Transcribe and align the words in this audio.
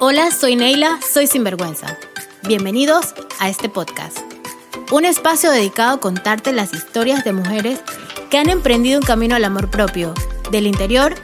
Hola, 0.00 0.32
soy 0.32 0.56
Neila, 0.56 0.98
soy 1.08 1.28
Sinvergüenza. 1.28 1.96
Bienvenidos 2.48 3.14
a 3.38 3.48
este 3.48 3.68
podcast. 3.68 4.18
Un 4.90 5.04
espacio 5.04 5.52
dedicado 5.52 5.94
a 5.94 6.00
contarte 6.00 6.52
las 6.52 6.74
historias 6.74 7.22
de 7.24 7.32
mujeres 7.32 7.78
que 8.28 8.38
han 8.38 8.50
emprendido 8.50 8.98
un 8.98 9.06
camino 9.06 9.36
al 9.36 9.44
amor 9.44 9.70
propio, 9.70 10.12
del 10.50 10.66
interior 10.66 11.14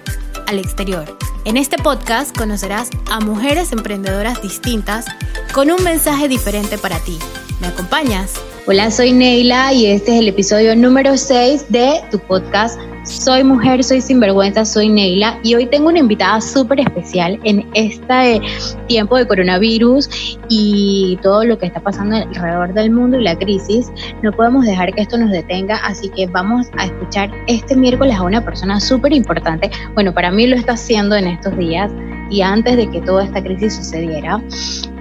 al 0.47 0.61
exterior. 0.61 1.19
En 1.45 1.57
este 1.57 1.79
podcast 1.79 2.37
conocerás 2.37 2.91
a 3.11 3.19
mujeres 3.19 3.73
emprendedoras 3.73 4.41
distintas 4.41 5.05
con 5.53 5.73
un 5.73 5.83
mensaje 5.83 6.29
diferente 6.29 6.79
para 6.79 7.01
ti. 7.01 7.19
¿Me 7.61 7.67
acompañas? 7.67 8.35
Hola, 8.67 8.93
soy 8.93 9.13
Neila 9.13 9.73
y 9.73 9.87
este 9.87 10.15
es 10.15 10.21
el 10.21 10.29
episodio 10.29 10.77
número 10.77 11.17
6 11.17 11.67
de 11.71 12.05
tu 12.13 12.21
podcast 12.21 12.79
soy 13.05 13.45
mujer, 13.45 13.83
soy 13.83 14.01
sinvergüenza, 14.01 14.65
soy 14.65 14.89
Neila 14.89 15.39
y 15.43 15.55
hoy 15.55 15.67
tengo 15.67 15.89
una 15.89 15.99
invitada 15.99 16.41
súper 16.41 16.81
especial 16.81 17.39
en 17.45 17.67
este 17.75 18.41
tiempo 18.89 19.17
de 19.17 19.27
coronavirus 19.27 20.39
y 20.49 21.19
todo 21.23 21.45
lo 21.45 21.59
que 21.59 21.67
está 21.67 21.81
pasando 21.81 22.17
alrededor 22.17 22.75
del 22.75 22.91
mundo 22.91 23.19
y 23.19 23.25
la 23.25 23.37
crisis. 23.37 23.91
No 24.23 24.33
podemos 24.33 24.65
dejar 24.65 24.93
que 24.95 25.03
esto 25.03 25.17
nos 25.17 25.31
detenga, 25.31 25.77
así 25.77 26.09
que 26.11 26.27
vamos 26.27 26.69
a 26.77 26.87
escuchar 26.87 27.31
este 27.47 27.77
miércoles 27.77 28.17
a 28.17 28.23
una 28.23 28.45
persona 28.45 28.81
súper 28.81 29.13
importante. 29.13 29.71
Bueno, 29.95 30.13
para 30.13 30.31
mí 30.31 30.47
lo 30.47 30.57
está 30.57 30.73
haciendo 30.73 31.17
en 31.17 31.27
estos 31.27 31.57
días 31.57 31.91
y 32.31 32.43
antes 32.43 32.77
de 32.77 32.89
que 32.91 33.01
toda 33.01 33.25
esta 33.25 33.43
crisis 33.43 33.77
sucediera. 33.77 34.43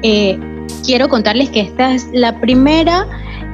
Eh, 0.04 0.40
quiero 0.86 1.10
contarles 1.10 1.50
que 1.50 1.62
esta 1.62 1.94
es 1.94 2.08
la 2.14 2.40
primera 2.40 3.06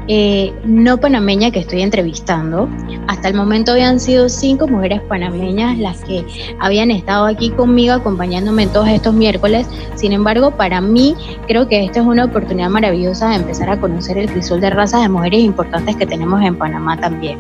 eh, 0.07 0.53
no 0.63 0.97
panameña 0.97 1.51
que 1.51 1.59
estoy 1.59 1.81
entrevistando. 1.81 2.69
Hasta 3.07 3.29
el 3.29 3.33
momento 3.33 3.71
habían 3.71 3.99
sido 3.99 4.29
cinco 4.29 4.67
mujeres 4.67 5.01
panameñas 5.01 5.77
las 5.77 6.03
que 6.03 6.25
habían 6.59 6.91
estado 6.91 7.25
aquí 7.25 7.49
conmigo 7.49 7.93
acompañándome 7.93 8.63
en 8.63 8.69
todos 8.69 8.87
estos 8.87 9.13
miércoles. 9.13 9.67
Sin 9.95 10.11
embargo, 10.11 10.51
para 10.51 10.81
mí 10.81 11.15
creo 11.47 11.67
que 11.67 11.83
esta 11.83 12.01
es 12.01 12.05
una 12.05 12.25
oportunidad 12.25 12.69
maravillosa 12.69 13.29
de 13.29 13.35
empezar 13.35 13.69
a 13.69 13.79
conocer 13.79 14.17
el 14.17 14.29
crisol 14.29 14.61
de 14.61 14.69
razas 14.69 15.01
de 15.01 15.09
mujeres 15.09 15.39
importantes 15.39 15.95
que 15.95 16.05
tenemos 16.05 16.41
en 16.43 16.55
Panamá 16.55 16.97
también. 16.97 17.39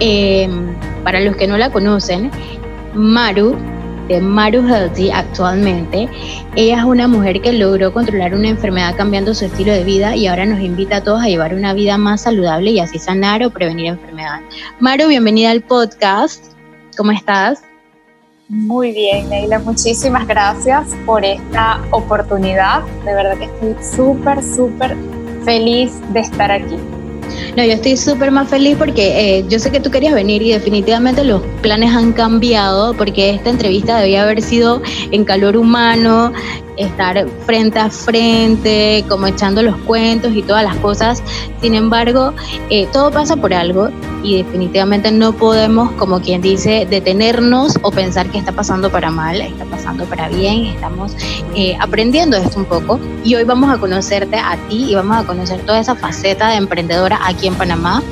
Eh, 0.00 0.48
para 1.04 1.20
los 1.20 1.36
que 1.36 1.46
no 1.46 1.56
la 1.56 1.70
conocen, 1.70 2.30
Maru 2.94 3.56
Maru 4.18 4.66
Healthy 4.66 5.10
actualmente. 5.10 6.08
Ella 6.56 6.78
es 6.78 6.84
una 6.84 7.06
mujer 7.06 7.40
que 7.40 7.52
logró 7.52 7.92
controlar 7.92 8.34
una 8.34 8.48
enfermedad 8.48 8.96
cambiando 8.96 9.34
su 9.34 9.44
estilo 9.44 9.72
de 9.72 9.84
vida 9.84 10.16
y 10.16 10.26
ahora 10.26 10.46
nos 10.46 10.60
invita 10.60 10.96
a 10.96 11.04
todos 11.04 11.22
a 11.22 11.26
llevar 11.26 11.54
una 11.54 11.74
vida 11.74 11.96
más 11.98 12.22
saludable 12.22 12.72
y 12.72 12.80
así 12.80 12.98
sanar 12.98 13.44
o 13.44 13.50
prevenir 13.50 13.86
enfermedades. 13.86 14.42
Maru, 14.80 15.06
bienvenida 15.06 15.50
al 15.50 15.60
podcast. 15.60 16.46
¿Cómo 16.96 17.12
estás? 17.12 17.62
Muy 18.48 18.90
bien, 18.90 19.28
Neila, 19.28 19.60
muchísimas 19.60 20.26
gracias 20.26 20.88
por 21.06 21.24
esta 21.24 21.80
oportunidad. 21.92 22.82
De 23.04 23.14
verdad 23.14 23.38
que 23.38 23.44
estoy 23.44 23.76
súper, 23.80 24.42
súper 24.42 24.96
feliz 25.44 25.92
de 26.12 26.20
estar 26.20 26.50
aquí. 26.50 26.76
No, 27.56 27.64
yo 27.64 27.72
estoy 27.72 27.96
súper 27.96 28.30
más 28.30 28.48
feliz 28.48 28.76
porque 28.78 29.38
eh, 29.38 29.44
yo 29.48 29.58
sé 29.58 29.70
que 29.70 29.80
tú 29.80 29.90
querías 29.90 30.14
venir 30.14 30.42
y 30.42 30.52
definitivamente 30.52 31.24
los 31.24 31.42
planes 31.62 31.94
han 31.94 32.12
cambiado 32.12 32.94
porque 32.94 33.30
esta 33.30 33.50
entrevista 33.50 33.98
debía 33.98 34.22
haber 34.22 34.42
sido 34.42 34.82
en 35.10 35.24
calor 35.24 35.56
humano, 35.56 36.32
estar 36.76 37.26
frente 37.46 37.78
a 37.78 37.90
frente, 37.90 39.04
como 39.08 39.26
echando 39.26 39.62
los 39.62 39.76
cuentos 39.78 40.32
y 40.34 40.42
todas 40.42 40.64
las 40.64 40.76
cosas. 40.76 41.22
Sin 41.60 41.74
embargo, 41.74 42.32
eh, 42.70 42.86
todo 42.92 43.10
pasa 43.10 43.36
por 43.36 43.52
algo 43.52 43.90
y 44.22 44.42
definitivamente 44.42 45.10
no 45.10 45.32
podemos, 45.32 45.92
como 45.92 46.20
quien 46.20 46.40
dice, 46.40 46.86
detenernos 46.88 47.78
o 47.82 47.90
pensar 47.90 48.28
que 48.30 48.38
está 48.38 48.52
pasando 48.52 48.90
para 48.90 49.10
mal, 49.10 49.40
está 49.40 49.64
pasando 49.64 50.04
para 50.04 50.28
bien, 50.28 50.66
estamos 50.66 51.12
eh, 51.54 51.76
aprendiendo 51.80 52.36
esto 52.36 52.58
un 52.58 52.66
poco 52.66 53.00
y 53.24 53.34
hoy 53.34 53.44
vamos 53.44 53.70
a 53.70 53.78
conocerte 53.78 54.36
a 54.36 54.56
ti 54.68 54.90
y 54.90 54.94
vamos 54.94 55.16
a 55.16 55.24
conocer 55.24 55.60
toda 55.62 55.80
esa 55.80 55.94
faceta 55.94 56.48
de 56.50 56.56
emprendedora 56.56 57.20
aquí 57.24 57.46
en 57.46 57.54
Panamá. 57.54 58.02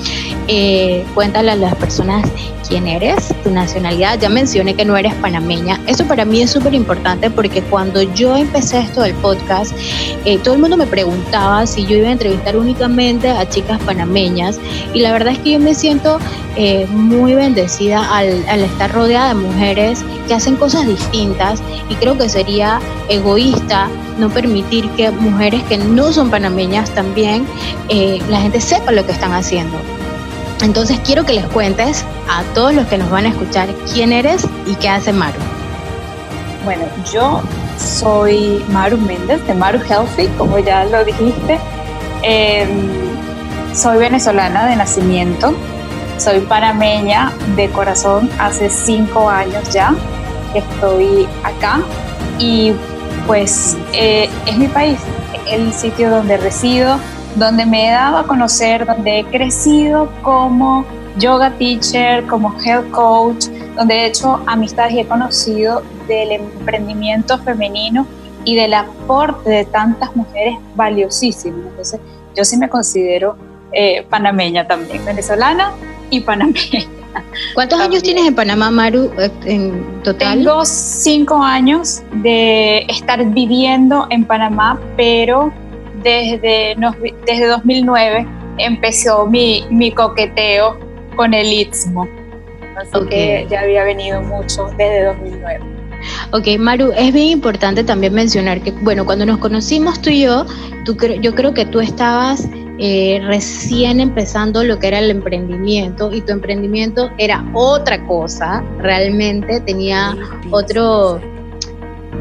Eh, 0.49 1.05
cuéntale 1.15 1.51
a 1.51 1.57
las 1.57 1.75
personas 1.77 2.27
quién 2.69 2.87
eres, 2.87 3.35
tu 3.45 3.51
nacionalidad. 3.51 4.19
Ya 4.19 4.29
mencioné 4.29 4.75
que 4.75 4.85
no 4.85 4.97
eres 4.97 5.15
panameña. 5.15 5.81
Eso 5.87 6.05
para 6.07 6.25
mí 6.25 6.43
es 6.43 6.51
súper 6.51 6.75
importante 6.75 7.31
porque 7.31 7.63
cuando 7.63 8.03
yo 8.03 8.37
empecé 8.37 8.81
esto 8.81 9.03
del 9.03 9.15
podcast, 9.15 9.73
eh, 10.25 10.39
todo 10.39 10.55
el 10.55 10.61
mundo 10.61 10.77
me 10.77 10.87
preguntaba 10.87 11.67
si 11.67 11.87
yo 11.87 11.97
iba 11.97 12.09
a 12.09 12.13
entrevistar 12.13 12.57
únicamente 12.57 13.31
a 13.31 13.49
chicas 13.49 13.81
panameñas 13.83 14.61
y 14.93 15.01
la 15.01 15.13
verdad 15.13 15.33
es 15.33 15.39
que 15.39 15.53
yo 15.53 15.61
me 15.61 15.75
siento 15.75 16.19
eh, 16.57 16.87
muy 16.91 17.35
bendecida 17.35 18.17
al, 18.17 18.45
estar 18.63 18.93
rodeada 18.93 19.29
de 19.29 19.35
mujeres 19.35 20.05
que 20.27 20.35
hacen 20.35 20.57
cosas 20.57 20.87
distintas 20.87 21.63
y 21.89 21.95
creo 21.95 22.19
que 22.19 22.29
sería 22.29 22.81
egoísta 23.09 23.89
no 24.19 24.29
permitir 24.29 24.89
que 24.91 25.11
mujeres 25.11 25.63
que 25.65 25.79
no 25.79 26.13
son 26.13 26.31
panameñas 26.31 26.91
también 26.91 27.47
eh, 27.89 28.21
la 28.29 28.41
gente 28.41 28.61
sepa 28.61 28.93
lo 28.93 29.07
que 29.07 29.13
están 29.13 29.33
haciendo. 29.33 29.79
Entonces 30.63 30.99
quiero 31.05 31.25
que 31.25 31.35
les 31.35 31.47
cuentes 31.47 32.05
a 32.29 32.43
todos 32.55 32.75
los 32.75 32.87
que 32.87 32.99
nos 32.99 33.11
van 33.11 33.27
a 33.27 33.29
escuchar 33.29 33.69
quién 33.93 34.13
eres 34.13 34.47
y 34.67 34.75
qué 34.75 34.89
hace 34.89 35.13
Maru. 35.13 35.39
Bueno, 36.65 36.85
yo 37.13 37.43
soy 37.79 38.65
Maru 38.71 38.99
Méndez 38.99 39.47
de 39.47 39.55
Maru 39.55 39.79
Healthy, 39.79 40.27
como 40.37 40.59
ya 40.59 40.85
lo 40.85 41.05
dijiste. 41.05 41.59
Em, 42.23 42.69
soy 43.73 43.99
venezolana 43.99 44.67
de 44.67 44.77
nacimiento, 44.77 45.55
soy 46.19 46.41
panameña 46.41 47.33
de 47.55 47.71
corazón 47.71 48.29
hace 48.39 48.69
cinco 48.69 49.31
años 49.31 49.71
ya 49.71 49.95
que 50.53 50.59
estoy 50.59 51.29
acá 51.45 51.81
y 52.39 52.73
pues 53.27 53.77
eh, 53.93 54.29
es 54.47 54.59
mi 54.59 54.67
país, 54.69 54.99
el 55.47 55.73
sitio 55.73 56.11
donde 56.11 56.39
resido, 56.39 56.99
donde 57.39 57.65
me 57.65 57.89
he 57.89 57.91
dado 57.93 58.19
a 58.19 58.27
conocer, 58.27 58.85
donde 58.85 59.21
he 59.21 59.25
crecido 59.25 60.11
como 60.23 60.85
yoga 61.19 61.51
teacher, 61.51 62.25
como 62.27 62.55
health 62.61 62.91
coach, 62.91 63.47
donde 63.77 63.95
he 63.95 64.07
hecho 64.07 64.43
amistades 64.47 64.95
y 64.95 65.01
he 65.01 65.07
conocido 65.07 65.83
del 66.07 66.33
emprendimiento 66.33 67.39
femenino 67.39 68.07
y 68.45 68.57
del 68.57 68.75
aporte 68.75 69.51
de 69.51 69.65
tantas 69.65 70.15
mujeres 70.17 70.57
valiosísimas. 70.75 71.67
Entonces, 71.67 72.01
yo 72.37 72.45
sí 72.45 72.57
me 72.57 72.69
considero 72.69 73.37
eh, 73.73 74.05
panameña 74.09 74.67
también, 74.67 75.05
venezolana 75.05 75.73
y 76.11 76.21
panameña. 76.21 76.87
¿Cuántos 77.55 77.81
años 77.81 78.03
tienes 78.03 78.27
en 78.27 78.35
Panamá, 78.35 78.71
Maru, 78.71 79.11
eh, 79.19 79.31
en 79.45 80.03
total? 80.03 80.39
Tengo 80.39 80.65
cinco 80.65 81.43
años 81.43 82.03
de 82.23 82.79
estar 82.89 83.25
viviendo 83.25 84.07
en 84.11 84.25
Panamá, 84.25 84.79
pero 84.97 85.53
desde, 86.03 86.77
desde 87.27 87.47
2009 87.47 88.27
empezó 88.59 89.27
mi, 89.27 89.65
mi 89.71 89.93
coqueteo 89.93 90.79
con 91.17 91.35
el 91.35 91.53
Istmo. 91.53 92.09
Así 92.77 93.07
que 93.09 93.47
ya 93.51 93.61
había 93.61 93.85
venido 93.85 94.23
mucho 94.23 94.69
desde 94.77 95.05
2009. 95.05 95.61
Ok, 96.33 96.47
Maru, 96.59 96.93
es 96.97 97.13
bien 97.13 97.27
importante 97.27 97.83
también 97.83 98.15
mencionar 98.15 98.61
que, 98.61 98.71
bueno, 98.71 99.05
cuando 99.05 99.27
nos 99.27 99.39
conocimos 99.39 100.01
tú 100.01 100.11
y 100.11 100.23
yo, 100.23 100.47
tú, 100.85 100.97
yo 101.21 101.35
creo 101.35 101.55
que 101.55 101.65
tú 101.65 101.81
estabas 101.81 102.49
eh, 102.79 103.21
recién 103.25 103.99
empezando 103.99 104.63
lo 104.63 104.79
que 104.79 104.87
era 104.87 105.01
el 105.01 105.11
emprendimiento 105.11 106.13
y 106.13 106.21
tu 106.21 106.33
emprendimiento 106.33 107.11
era 107.19 107.45
otra 107.53 108.07
cosa, 108.07 108.63
realmente 108.79 109.61
tenía 109.61 110.17
otro, 110.53 111.21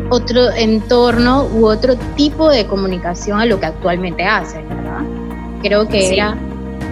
otro 0.09 0.51
entorno 0.51 1.47
u 1.53 1.66
otro 1.66 1.95
tipo 2.16 2.50
de 2.50 2.66
comunicación 2.66 3.40
a 3.40 3.45
lo 3.45 3.59
que 3.59 3.66
actualmente 3.68 4.23
haces, 4.23 4.68
¿verdad? 4.68 5.01
Creo 5.62 5.88
que 5.88 6.13
era... 6.13 6.38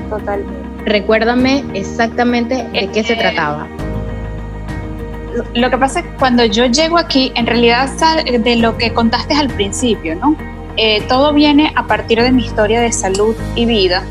Totalmente. 0.09 0.53
Recuérdame 0.85 1.63
exactamente 1.73 2.67
de 2.71 2.89
qué 2.93 3.03
se 3.03 3.13
eh, 3.13 3.17
trataba. 3.17 3.67
Lo 5.53 5.69
que 5.69 5.77
pasa 5.77 5.99
es 5.99 6.05
que 6.05 6.11
cuando 6.13 6.45
yo 6.45 6.65
llego 6.65 6.97
aquí, 6.97 7.31
en 7.35 7.47
realidad 7.47 7.89
de 8.25 8.55
lo 8.57 8.77
que 8.77 8.93
contaste 8.93 9.33
al 9.33 9.49
principio, 9.49 10.15
¿no? 10.15 10.35
Eh, 10.77 11.01
todo 11.07 11.33
viene 11.33 11.71
a 11.75 11.87
partir 11.87 12.21
de 12.21 12.31
mi 12.31 12.45
historia 12.45 12.81
de 12.81 12.91
salud 12.91 13.35
y 13.55 13.65
vida 13.65 14.03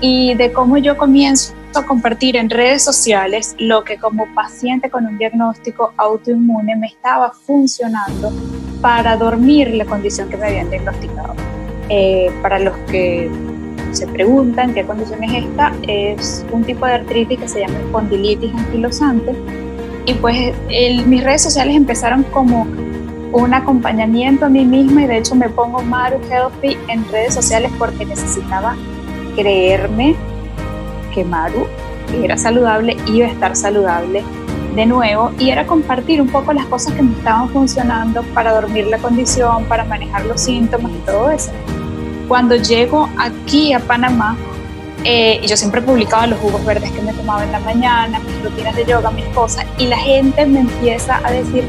y 0.00 0.34
de 0.34 0.52
cómo 0.52 0.78
yo 0.78 0.96
comienzo 0.96 1.54
a 1.80 1.86
compartir 1.86 2.36
en 2.36 2.50
redes 2.50 2.82
sociales 2.82 3.54
lo 3.58 3.84
que 3.84 3.98
como 3.98 4.26
paciente 4.34 4.90
con 4.90 5.06
un 5.06 5.18
diagnóstico 5.18 5.92
autoinmune 5.96 6.76
me 6.76 6.86
estaba 6.86 7.32
funcionando 7.32 8.32
para 8.80 9.16
dormir 9.16 9.74
la 9.74 9.84
condición 9.84 10.28
que 10.28 10.36
me 10.36 10.46
habían 10.46 10.70
diagnosticado. 10.70 11.34
Eh, 11.88 12.30
para 12.42 12.58
los 12.58 12.76
que 12.90 13.30
se 13.92 14.06
preguntan 14.06 14.74
qué 14.74 14.84
condición 14.84 15.22
es 15.24 15.44
esta, 15.44 15.72
es 15.86 16.44
un 16.52 16.64
tipo 16.64 16.86
de 16.86 16.94
artritis 16.94 17.38
que 17.38 17.48
se 17.48 17.60
llama 17.60 17.78
espondilitis 17.78 18.52
anquilosante 18.54 19.34
y 20.06 20.14
pues 20.14 20.52
mis 21.06 21.22
redes 21.22 21.42
sociales 21.42 21.76
empezaron 21.76 22.24
como 22.24 22.66
un 23.32 23.54
acompañamiento 23.54 24.46
a 24.46 24.48
mí 24.48 24.64
misma 24.64 25.02
y 25.02 25.06
de 25.06 25.18
hecho 25.18 25.34
me 25.34 25.48
pongo 25.48 25.82
Maru 25.82 26.18
Healthy 26.30 26.76
en 26.88 27.08
redes 27.10 27.34
sociales 27.34 27.70
porque 27.78 28.04
necesitaba 28.04 28.76
creerme 29.34 30.14
que 31.14 31.24
Maru 31.24 31.66
era 32.22 32.36
saludable, 32.36 32.96
iba 33.06 33.26
a 33.26 33.30
estar 33.30 33.56
saludable 33.56 34.22
de 34.74 34.86
nuevo 34.86 35.30
y 35.38 35.50
era 35.50 35.66
compartir 35.66 36.20
un 36.20 36.28
poco 36.28 36.52
las 36.52 36.66
cosas 36.66 36.94
que 36.94 37.02
me 37.02 37.16
estaban 37.16 37.48
funcionando 37.48 38.22
para 38.34 38.52
dormir 38.52 38.86
la 38.88 38.98
condición, 38.98 39.64
para 39.64 39.84
manejar 39.84 40.24
los 40.26 40.40
síntomas 40.40 40.92
y 40.92 41.06
todo 41.06 41.30
eso. 41.30 41.50
Cuando 42.28 42.56
llego 42.56 43.08
aquí 43.18 43.72
a 43.72 43.80
Panamá, 43.80 44.36
eh, 45.04 45.40
yo 45.46 45.56
siempre 45.56 45.82
publicaba 45.82 46.26
los 46.26 46.38
jugos 46.40 46.64
verdes 46.64 46.90
que 46.90 47.02
me 47.02 47.12
tomaba 47.12 47.44
en 47.44 47.52
la 47.52 47.60
mañana, 47.60 48.18
mis 48.20 48.42
rutinas 48.42 48.74
de 48.74 48.84
yoga, 48.86 49.10
mis 49.10 49.26
cosas, 49.26 49.66
y 49.78 49.86
la 49.86 49.98
gente 49.98 50.46
me 50.46 50.60
empieza 50.60 51.20
a 51.22 51.30
decir, 51.30 51.64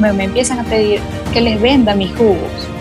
me, 0.00 0.12
me 0.12 0.24
empiezan 0.24 0.60
a 0.60 0.64
pedir 0.64 1.00
que 1.32 1.40
les 1.40 1.60
venda 1.60 1.94
mis 1.94 2.14
jugos. 2.16 2.71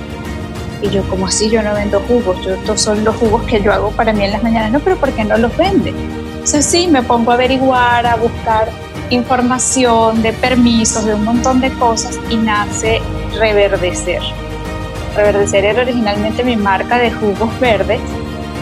Y 0.82 0.90
yo, 0.90 1.04
como 1.10 1.28
así? 1.28 1.50
Yo 1.50 1.62
no 1.62 1.74
vendo 1.74 2.00
jugos, 2.02 2.44
yo, 2.44 2.56
estos 2.56 2.82
son 2.82 3.04
los 3.04 3.16
jugos 3.16 3.44
que 3.44 3.62
yo 3.62 3.72
hago 3.72 3.92
para 3.92 4.14
mí 4.14 4.24
en 4.24 4.32
las 4.32 4.44
mañanas. 4.44 4.72
No, 4.72 4.80
pero 4.80 4.98
¿por 4.98 5.12
qué 5.12 5.24
no 5.24 5.38
los 5.38 5.56
vende? 5.56 5.94
Entonces 6.34 6.66
sí, 6.66 6.88
me 6.88 7.04
pongo 7.04 7.32
a 7.32 7.36
averiguar, 7.36 8.06
a 8.08 8.16
buscar 8.16 8.70
información 9.12 10.22
de 10.24 10.34
permisos, 10.34 11.06
de 11.06 11.14
un 11.14 11.24
montón 11.24 11.62
de 11.62 11.72
cosas 11.74 12.20
y 12.30 12.38
nace 12.38 13.02
Reverdecer. 13.38 14.22
Reverdecer 15.16 15.66
era 15.66 15.82
originalmente 15.82 16.44
mi 16.44 16.56
marca 16.56 16.98
de 16.98 17.12
jugos 17.12 17.60
verdes, 17.60 18.00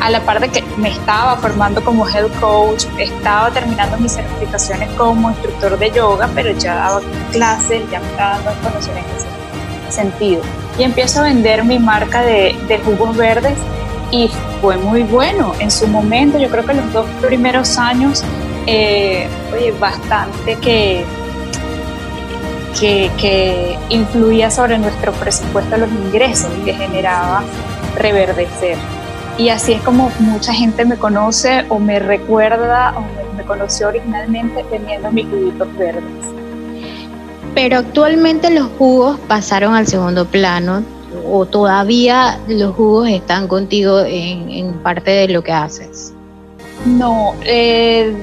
a 0.01 0.10
la 0.10 0.21
par 0.21 0.39
de 0.39 0.50
que 0.50 0.63
me 0.77 0.89
estaba 0.89 1.38
formando 1.38 1.83
como 1.83 2.07
health 2.07 2.38
coach, 2.39 2.86
estaba 2.98 3.51
terminando 3.51 3.98
mis 3.98 4.13
certificaciones 4.13 4.89
como 4.98 5.30
instructor 5.30 5.77
de 5.77 5.92
yoga, 5.92 6.30
pero 6.33 6.51
ya 6.57 6.75
daba 6.75 7.01
clases, 7.31 7.83
ya 7.92 8.00
me 8.00 8.07
estaba 8.07 8.39
dando 8.39 8.80
ese 8.80 8.92
sentido. 9.91 10.41
Y 10.77 10.83
empiezo 10.83 11.19
a 11.19 11.24
vender 11.24 11.63
mi 11.63 11.80
marca 11.80 12.21
de, 12.21 12.56
de 12.68 12.80
jugos 12.80 13.15
verdes 13.18 13.57
y 14.12 14.30
fue 14.62 14.77
muy 14.77 15.03
bueno. 15.03 15.53
En 15.59 15.71
su 15.71 15.88
momento, 15.88 16.38
yo 16.38 16.50
creo 16.50 16.65
que 16.65 16.74
los 16.74 16.91
dos 16.94 17.06
primeros 17.21 17.77
años, 17.77 18.24
eh, 18.65 19.27
oye, 19.53 19.71
bastante 19.80 20.56
que, 20.57 21.03
que, 22.80 23.12
que, 23.18 23.77
influía 23.89 24.50
sobre 24.51 24.77
nuestro 24.77 25.12
presupuesto 25.13 25.77
los 25.77 25.89
ingresos 25.89 26.51
que 26.65 26.74
generaba 26.74 27.44
reverdecer. 27.95 28.77
Y 29.38 29.50
así 29.50 29.74
es 29.74 29.81
como 29.81 30.12
mucha 30.19 30.53
gente 30.53 30.83
me 30.83 30.97
conoce 30.97 31.65
o 31.69 31.80
me 31.80 32.00
recuerda 32.00 32.94
o 32.97 33.01
me, 33.01 33.38
me 33.38 33.44
conoció 33.44 33.88
originalmente 33.88 34.65
teniendo 34.69 35.12
mis 35.12 35.27
juguitos 35.27 35.77
verdes. 35.77 36.38
Pero 37.53 37.77
actualmente 37.77 38.49
los 38.51 38.67
jugos 38.77 39.19
pasaron 39.27 39.73
al 39.73 39.87
segundo 39.87 40.25
plano 40.25 40.83
o 41.25 41.45
todavía 41.45 42.39
los 42.47 42.75
jugos 42.75 43.09
están 43.09 43.47
contigo 43.47 44.01
en, 44.05 44.73
parte 44.83 45.11
de 45.11 45.27
lo 45.29 45.43
que 45.43 45.51
haces? 45.51 46.13
No, 46.85 47.33
eh, 47.43 48.13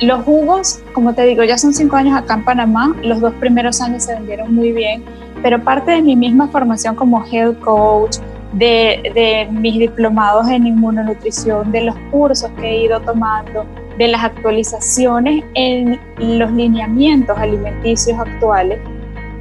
los 0.00 0.24
jugos, 0.24 0.80
como 0.92 1.14
te 1.14 1.24
digo, 1.26 1.44
ya 1.44 1.58
son 1.58 1.74
cinco 1.74 1.96
años 1.96 2.16
acá 2.16 2.34
en 2.34 2.44
Panamá, 2.44 2.94
los 3.02 3.20
dos 3.20 3.34
primeros 3.34 3.80
años 3.80 4.04
se 4.04 4.14
vendieron 4.14 4.54
muy 4.54 4.72
bien, 4.72 5.04
pero 5.42 5.62
parte 5.62 5.92
de 5.92 6.02
mi 6.02 6.16
misma 6.16 6.48
formación 6.48 6.94
como 6.94 7.24
health 7.26 7.58
coach, 7.60 8.16
de, 8.52 9.12
de 9.14 9.48
mis 9.52 9.78
diplomados 9.78 10.48
en 10.48 10.66
inmunonutrición, 10.66 11.70
de 11.72 11.82
los 11.82 11.96
cursos 12.10 12.50
que 12.58 12.66
he 12.66 12.84
ido 12.84 13.00
tomando, 13.00 13.66
de 13.98 14.08
las 14.08 14.24
actualizaciones 14.24 15.44
en 15.54 15.98
los 16.18 16.50
lineamientos 16.52 17.36
alimenticios 17.38 18.18
actuales, 18.18 18.78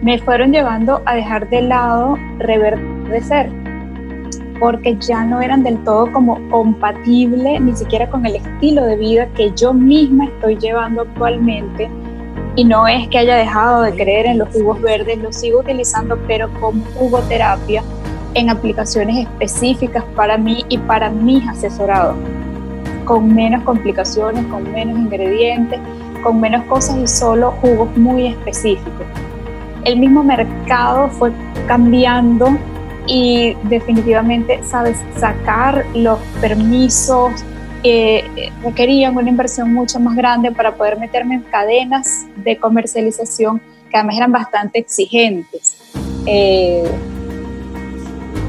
me 0.01 0.19
fueron 0.19 0.51
llevando 0.51 1.01
a 1.05 1.15
dejar 1.15 1.49
de 1.49 1.63
lado 1.63 2.17
reverdecer, 2.39 3.49
porque 4.59 4.95
ya 4.97 5.23
no 5.25 5.41
eran 5.41 5.63
del 5.63 5.83
todo 5.83 6.11
como 6.11 6.39
compatible 6.49 7.59
ni 7.59 7.75
siquiera 7.75 8.09
con 8.09 8.25
el 8.25 8.35
estilo 8.35 8.83
de 8.85 8.95
vida 8.97 9.27
que 9.35 9.51
yo 9.55 9.73
misma 9.73 10.25
estoy 10.25 10.57
llevando 10.57 11.01
actualmente. 11.01 11.89
Y 12.57 12.63
no 12.63 12.87
es 12.87 13.09
que 13.09 13.17
haya 13.17 13.35
dejado 13.35 13.81
de 13.81 13.93
creer 13.93 14.27
en 14.27 14.37
los 14.37 14.49
jugos 14.49 14.81
verdes, 14.81 15.17
los 15.17 15.35
sigo 15.35 15.59
utilizando, 15.59 16.17
pero 16.25 16.49
como 16.61 16.85
jugoterapia 16.93 17.83
en 18.33 18.49
aplicaciones 18.49 19.27
específicas 19.27 20.03
para 20.15 20.37
mí 20.37 20.63
y 20.69 20.77
para 20.77 21.09
mis 21.09 21.45
asesorados, 21.47 22.15
con 23.05 23.33
menos 23.33 23.63
complicaciones, 23.63 24.45
con 24.47 24.69
menos 24.71 24.99
ingredientes, 24.99 25.79
con 26.23 26.41
menos 26.41 26.63
cosas 26.65 26.97
y 26.97 27.07
solo 27.07 27.51
jugos 27.61 27.95
muy 27.95 28.27
específicos 28.27 29.05
el 29.85 29.99
mismo 29.99 30.23
mercado 30.23 31.07
fue 31.09 31.31
cambiando 31.67 32.57
y 33.07 33.55
definitivamente, 33.63 34.59
sabes, 34.63 34.97
sacar 35.17 35.85
los 35.93 36.19
permisos 36.41 37.45
eh, 37.83 38.51
requerían 38.63 39.15
una 39.15 39.29
inversión 39.29 39.71
mucho 39.71 39.99
más 39.99 40.15
grande 40.15 40.51
para 40.51 40.75
poder 40.75 40.97
meterme 40.97 41.35
en 41.35 41.41
cadenas 41.43 42.25
de 42.37 42.57
comercialización 42.57 43.61
que 43.91 43.97
además 43.97 44.17
eran 44.17 44.31
bastante 44.31 44.79
exigentes. 44.79 45.77
Eh, 46.25 46.89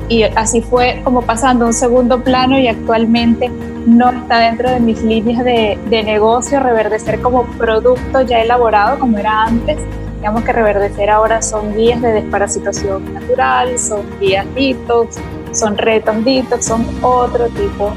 y 0.08 0.22
así 0.22 0.62
fue 0.62 1.02
como 1.04 1.20
pasando 1.20 1.66
a 1.66 1.68
un 1.68 1.74
segundo 1.74 2.24
plano 2.24 2.58
y 2.58 2.68
actualmente 2.68 3.50
no 3.86 4.10
está 4.10 4.38
dentro 4.40 4.70
de 4.70 4.80
mis 4.80 5.02
líneas 5.02 5.44
de, 5.44 5.78
de 5.88 6.02
negocio 6.02 6.60
reverdecer 6.60 7.20
como 7.22 7.44
producto 7.44 8.20
ya 8.22 8.40
elaborado 8.40 8.98
como 8.98 9.16
era 9.18 9.44
antes, 9.44 9.78
Digamos 10.16 10.44
que 10.44 10.52
Reverdecer 10.52 11.10
ahora 11.10 11.42
son 11.42 11.76
guías 11.76 12.00
de 12.00 12.12
desparasitación 12.12 13.14
natural, 13.14 13.78
son 13.78 14.00
guías 14.18 14.46
detox, 14.54 15.18
son 15.52 15.76
retos 15.76 16.24
detox, 16.24 16.66
son 16.66 16.86
otro 17.02 17.46
tipo 17.50 17.92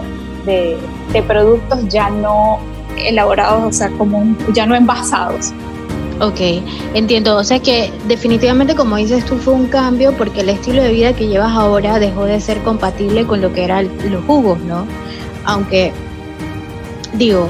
de, 0.46 0.78
de 1.12 1.24
productos 1.24 1.88
ya 1.88 2.10
no 2.10 2.60
elaborados, 2.98 3.64
o 3.64 3.72
sea, 3.72 3.90
como 3.98 4.36
ya 4.54 4.66
no 4.66 4.76
envasados. 4.76 5.54
Ok, 6.20 6.62
entiendo. 6.94 7.38
O 7.38 7.44
sea 7.44 7.60
que 7.60 7.92
definitivamente, 8.08 8.76
como 8.76 8.98
dices 8.98 9.24
tú, 9.26 9.38
fue 9.38 9.54
un 9.54 9.68
cambio 9.68 10.12
porque 10.18 10.42
el 10.42 10.50
estilo 10.50 10.84
de 10.84 10.92
vida 10.92 11.14
que 11.14 11.30
llevas 11.30 11.54
ahora 11.54 11.98
dejó 11.98 12.26
de 12.26 12.42
ser 12.42 12.60
compatible 12.60 13.26
con 13.26 13.42
lo 13.42 13.54
que 13.54 13.64
eran 13.64 13.90
los 14.10 14.24
jugos, 14.26 14.60
¿no? 14.60 14.86
Aunque, 15.46 15.92
digo, 17.14 17.50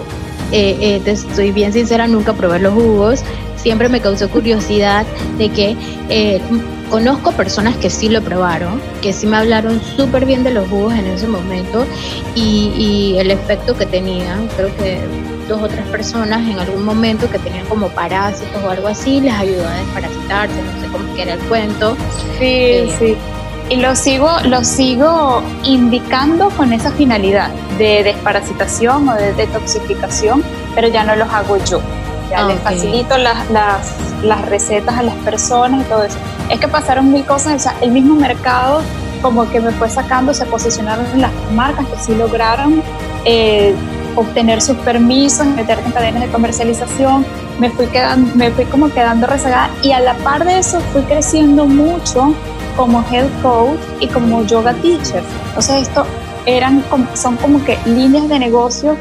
eh, 0.51 0.77
eh, 0.81 1.01
te 1.03 1.11
estoy 1.11 1.51
bien 1.51 1.73
sincera, 1.73 2.07
nunca 2.07 2.33
probé 2.33 2.59
los 2.59 2.73
jugos, 2.73 3.23
siempre 3.55 3.89
me 3.89 3.99
causó 3.99 4.29
curiosidad 4.29 5.05
de 5.37 5.49
que 5.49 5.75
eh, 6.09 6.41
conozco 6.89 7.31
personas 7.33 7.75
que 7.77 7.89
sí 7.89 8.09
lo 8.09 8.21
probaron, 8.21 8.81
que 9.01 9.13
sí 9.13 9.27
me 9.27 9.37
hablaron 9.37 9.81
súper 9.81 10.25
bien 10.25 10.43
de 10.43 10.51
los 10.51 10.67
jugos 10.69 10.93
en 10.93 11.05
ese 11.07 11.27
momento 11.27 11.85
y, 12.35 12.71
y, 12.75 13.19
el 13.19 13.31
efecto 13.31 13.77
que 13.77 13.85
tenían. 13.85 14.47
Creo 14.55 14.75
que 14.77 14.99
dos 15.47 15.61
o 15.61 15.67
tres 15.67 15.85
personas 15.87 16.47
en 16.47 16.59
algún 16.59 16.83
momento 16.83 17.29
que 17.29 17.39
tenían 17.39 17.65
como 17.67 17.89
parásitos 17.89 18.63
o 18.63 18.69
algo 18.69 18.87
así 18.87 19.19
les 19.19 19.33
ayudó 19.33 19.67
a 19.67 19.73
desparasitarse, 19.73 20.55
no 20.61 20.81
sé 20.81 20.87
cómo 20.91 21.09
era 21.17 21.33
el 21.33 21.39
cuento. 21.41 21.95
Sí, 22.39 22.45
eh, 22.45 22.95
sí. 22.97 23.15
Y 23.69 23.77
lo 23.77 23.95
sigo, 23.95 24.29
lo 24.45 24.63
sigo 24.63 25.43
indicando 25.63 26.49
con 26.49 26.73
esa 26.73 26.91
finalidad 26.91 27.49
de 27.77 28.03
desparasitación 28.03 29.07
o 29.07 29.13
de 29.13 29.33
detoxificación, 29.33 30.43
pero 30.73 30.87
ya 30.87 31.03
no 31.03 31.15
los 31.15 31.29
hago 31.29 31.57
yo 31.65 31.81
ya 32.29 32.43
les 32.43 32.59
facilito 32.59 33.17
las, 33.17 33.49
las, 33.49 33.95
las, 34.23 34.41
recetas 34.49 34.97
a 34.97 35.03
las 35.03 35.15
personas 35.15 35.81
y 35.81 35.89
todo 35.89 36.03
eso. 36.03 36.17
Es 36.49 36.59
que 36.59 36.67
pasaron 36.67 37.11
mil 37.11 37.25
cosas, 37.25 37.55
o 37.55 37.59
sea, 37.59 37.75
el 37.81 37.91
mismo 37.91 38.15
mercado 38.15 38.81
como 39.21 39.49
que 39.49 39.59
me 39.59 39.71
fue 39.71 39.89
sacando, 39.89 40.33
se 40.33 40.45
posicionaron 40.45 41.05
las 41.19 41.31
marcas 41.53 41.85
que 41.87 41.97
sí 41.97 42.15
lograron 42.15 42.81
eh, 43.25 43.75
obtener 44.15 44.61
sus 44.61 44.77
permisos, 44.77 45.45
meterte 45.45 45.85
en 45.85 45.91
cadenas 45.91 46.21
de 46.21 46.29
comercialización, 46.29 47.25
me 47.59 47.69
fui, 47.69 47.87
quedando, 47.87 48.33
me 48.35 48.51
fui 48.51 48.65
como 48.65 48.89
quedando 48.89 49.27
rezagada 49.27 49.69
y 49.83 49.91
a 49.91 49.99
la 49.99 50.13
par 50.15 50.45
de 50.45 50.59
eso 50.59 50.79
fui 50.93 51.01
creciendo 51.01 51.65
mucho 51.65 52.33
como 52.79 53.03
health 53.11 53.41
coach 53.41 53.77
y 53.99 54.07
como 54.07 54.41
yoga 54.45 54.73
teacher. 54.75 55.21
Entonces 55.49 55.89
esto 55.89 56.05
eran, 56.45 56.81
son 57.13 57.35
como 57.35 57.61
que 57.65 57.77
líneas 57.85 58.29
de 58.29 58.39
negocio 58.39 58.95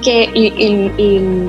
que 0.00 0.30
y, 0.32 0.46
y, 0.56 0.92
y 0.96 1.48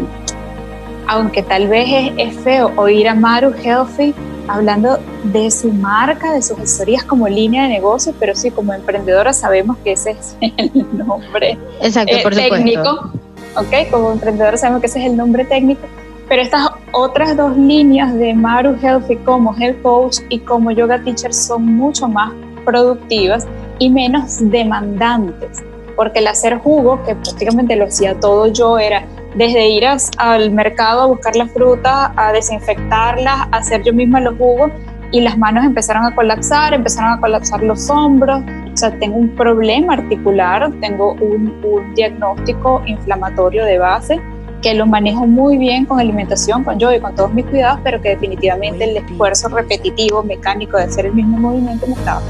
aunque 1.06 1.44
tal 1.44 1.68
vez 1.68 1.88
es, 1.88 2.30
es, 2.30 2.40
feo 2.40 2.72
oír 2.78 3.08
a 3.08 3.14
Maru 3.14 3.54
Healthy 3.54 4.16
hablando 4.48 4.98
de 5.26 5.52
su 5.52 5.72
marca, 5.72 6.34
de 6.34 6.42
sus 6.42 6.58
historias 6.58 7.04
como 7.04 7.28
línea 7.28 7.64
de 7.64 7.70
negocio, 7.70 8.12
pero 8.20 8.34
sí, 8.34 8.50
como 8.50 8.74
emprendedora 8.74 9.32
sabemos 9.32 9.78
que 9.84 9.92
ese 9.92 10.12
es 10.12 10.36
el 10.42 10.72
nombre 10.98 11.60
Exacto, 11.80 12.16
eh, 12.16 12.24
por 12.24 12.34
técnico. 12.34 13.12
Ok, 13.56 13.92
como 13.92 14.14
emprendedora 14.14 14.58
sabemos 14.58 14.82
que 14.82 14.88
ese 14.88 15.00
es 15.00 15.06
el 15.06 15.16
nombre 15.16 15.46
técnico, 15.46 15.82
pero 16.28 16.42
estas 16.42 16.70
otras 16.92 17.38
dos 17.38 17.56
líneas 17.58 18.14
de 18.16 18.34
Maru 18.34 18.76
Healthy 18.82 19.18
como 19.18 19.56
Health 19.56 19.82
Coach 19.82 20.18
y 20.30 20.40
como 20.40 20.72
Yoga 20.72 21.02
Teacher 21.04 21.34
son 21.34 21.66
mucho 21.66 22.08
más 22.08 22.34
productivas 22.66 23.48
y 23.80 23.90
menos 23.90 24.38
demandantes, 24.50 25.64
porque 25.96 26.20
el 26.20 26.28
hacer 26.28 26.58
jugo, 26.58 27.02
que 27.06 27.16
prácticamente 27.16 27.76
lo 27.76 27.86
hacía 27.86 28.20
todo 28.20 28.48
yo, 28.48 28.78
era 28.78 29.06
desde 29.36 29.70
ir 29.70 29.86
al 30.18 30.52
mercado 30.52 31.02
a 31.02 31.06
buscar 31.06 31.36
la 31.36 31.48
fruta, 31.48 32.12
a 32.18 32.34
desinfectarlas, 32.34 33.48
a 33.52 33.58
hacer 33.58 33.84
yo 33.84 33.94
misma 33.94 34.20
los 34.20 34.36
jugos 34.38 34.72
y 35.12 35.22
las 35.22 35.38
manos 35.38 35.64
empezaron 35.64 36.04
a 36.04 36.14
colapsar, 36.14 36.74
empezaron 36.74 37.14
a 37.14 37.22
colapsar 37.22 37.64
los 37.64 37.90
hombros, 37.90 38.42
o 38.42 38.78
sea, 38.78 38.92
tengo 39.00 39.16
un 39.16 39.30
problema 39.30 39.94
articular, 39.94 40.70
tengo 40.82 41.14
un, 41.14 41.54
un 41.64 41.94
diagnóstico 41.94 42.82
inflamatorio 42.86 43.64
de 43.64 43.78
base 43.78 44.20
que 44.68 44.74
lo 44.74 44.86
manejo 44.86 45.26
muy 45.26 45.58
bien 45.58 45.86
con 45.86 45.98
alimentación, 45.98 46.66
con 46.66 46.78
yoga 46.78 46.98
y 46.98 47.00
con 47.00 47.16
todos 47.16 47.34
mis 47.34 47.46
cuidados, 47.46 47.80
pero 47.86 48.02
que 48.02 48.10
definitivamente 48.10 48.84
el 48.84 48.98
esfuerzo 48.98 49.48
repetitivo, 49.48 50.24
mecánico 50.24 50.76
de 50.76 50.84
hacer 50.84 51.06
el 51.06 51.14
mismo 51.14 51.38
movimiento 51.38 51.88
me 51.88 51.94
estaba 51.94 52.22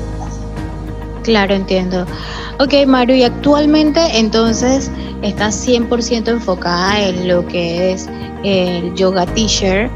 Claro, 1.24 1.56
entiendo. 1.56 2.06
Ok, 2.60 2.86
Maru, 2.86 3.14
y 3.14 3.24
actualmente 3.24 4.20
entonces 4.20 4.92
estás 5.24 5.68
100% 5.68 6.28
enfocada 6.28 7.00
en 7.00 7.28
lo 7.28 7.44
que 7.48 7.94
es 7.94 8.08
el 8.44 8.94
yoga 8.94 9.26
teacher, 9.26 9.90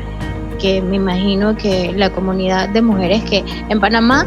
que 0.59 0.81
me 0.81 0.95
imagino 0.95 1.55
que 1.55 1.93
la 1.95 2.09
comunidad 2.09 2.69
de 2.69 2.81
mujeres 2.81 3.23
que 3.23 3.45
en 3.69 3.79
Panamá 3.79 4.25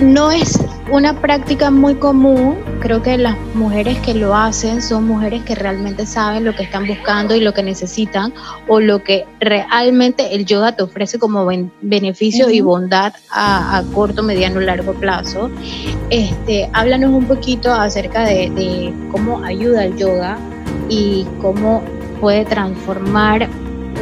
no 0.00 0.30
es 0.30 0.58
una 0.90 1.20
práctica 1.20 1.70
muy 1.70 1.96
común, 1.96 2.56
creo 2.80 3.02
que 3.02 3.18
las 3.18 3.36
mujeres 3.54 3.98
que 4.00 4.14
lo 4.14 4.34
hacen 4.34 4.82
son 4.82 5.06
mujeres 5.06 5.42
que 5.42 5.54
realmente 5.54 6.06
saben 6.06 6.44
lo 6.44 6.54
que 6.54 6.62
están 6.62 6.86
buscando 6.86 7.34
y 7.34 7.40
lo 7.40 7.52
que 7.54 7.62
necesitan 7.62 8.32
o 8.68 8.80
lo 8.80 9.02
que 9.02 9.24
realmente 9.40 10.34
el 10.34 10.46
yoga 10.46 10.76
te 10.76 10.82
ofrece 10.82 11.18
como 11.18 11.48
beneficio 11.80 12.50
y 12.50 12.60
bondad 12.60 13.14
a, 13.30 13.82
corto, 13.94 14.22
mediano, 14.22 14.60
largo 14.60 14.92
plazo. 14.94 15.50
Este, 16.10 16.70
háblanos 16.72 17.10
un 17.10 17.24
poquito 17.24 17.72
acerca 17.72 18.24
de, 18.24 18.92
cómo 19.10 19.42
ayuda 19.44 19.84
el 19.84 19.96
yoga 19.96 20.38
y 20.88 21.26
cómo 21.40 21.82
puede 22.20 22.44
transformar 22.44 23.48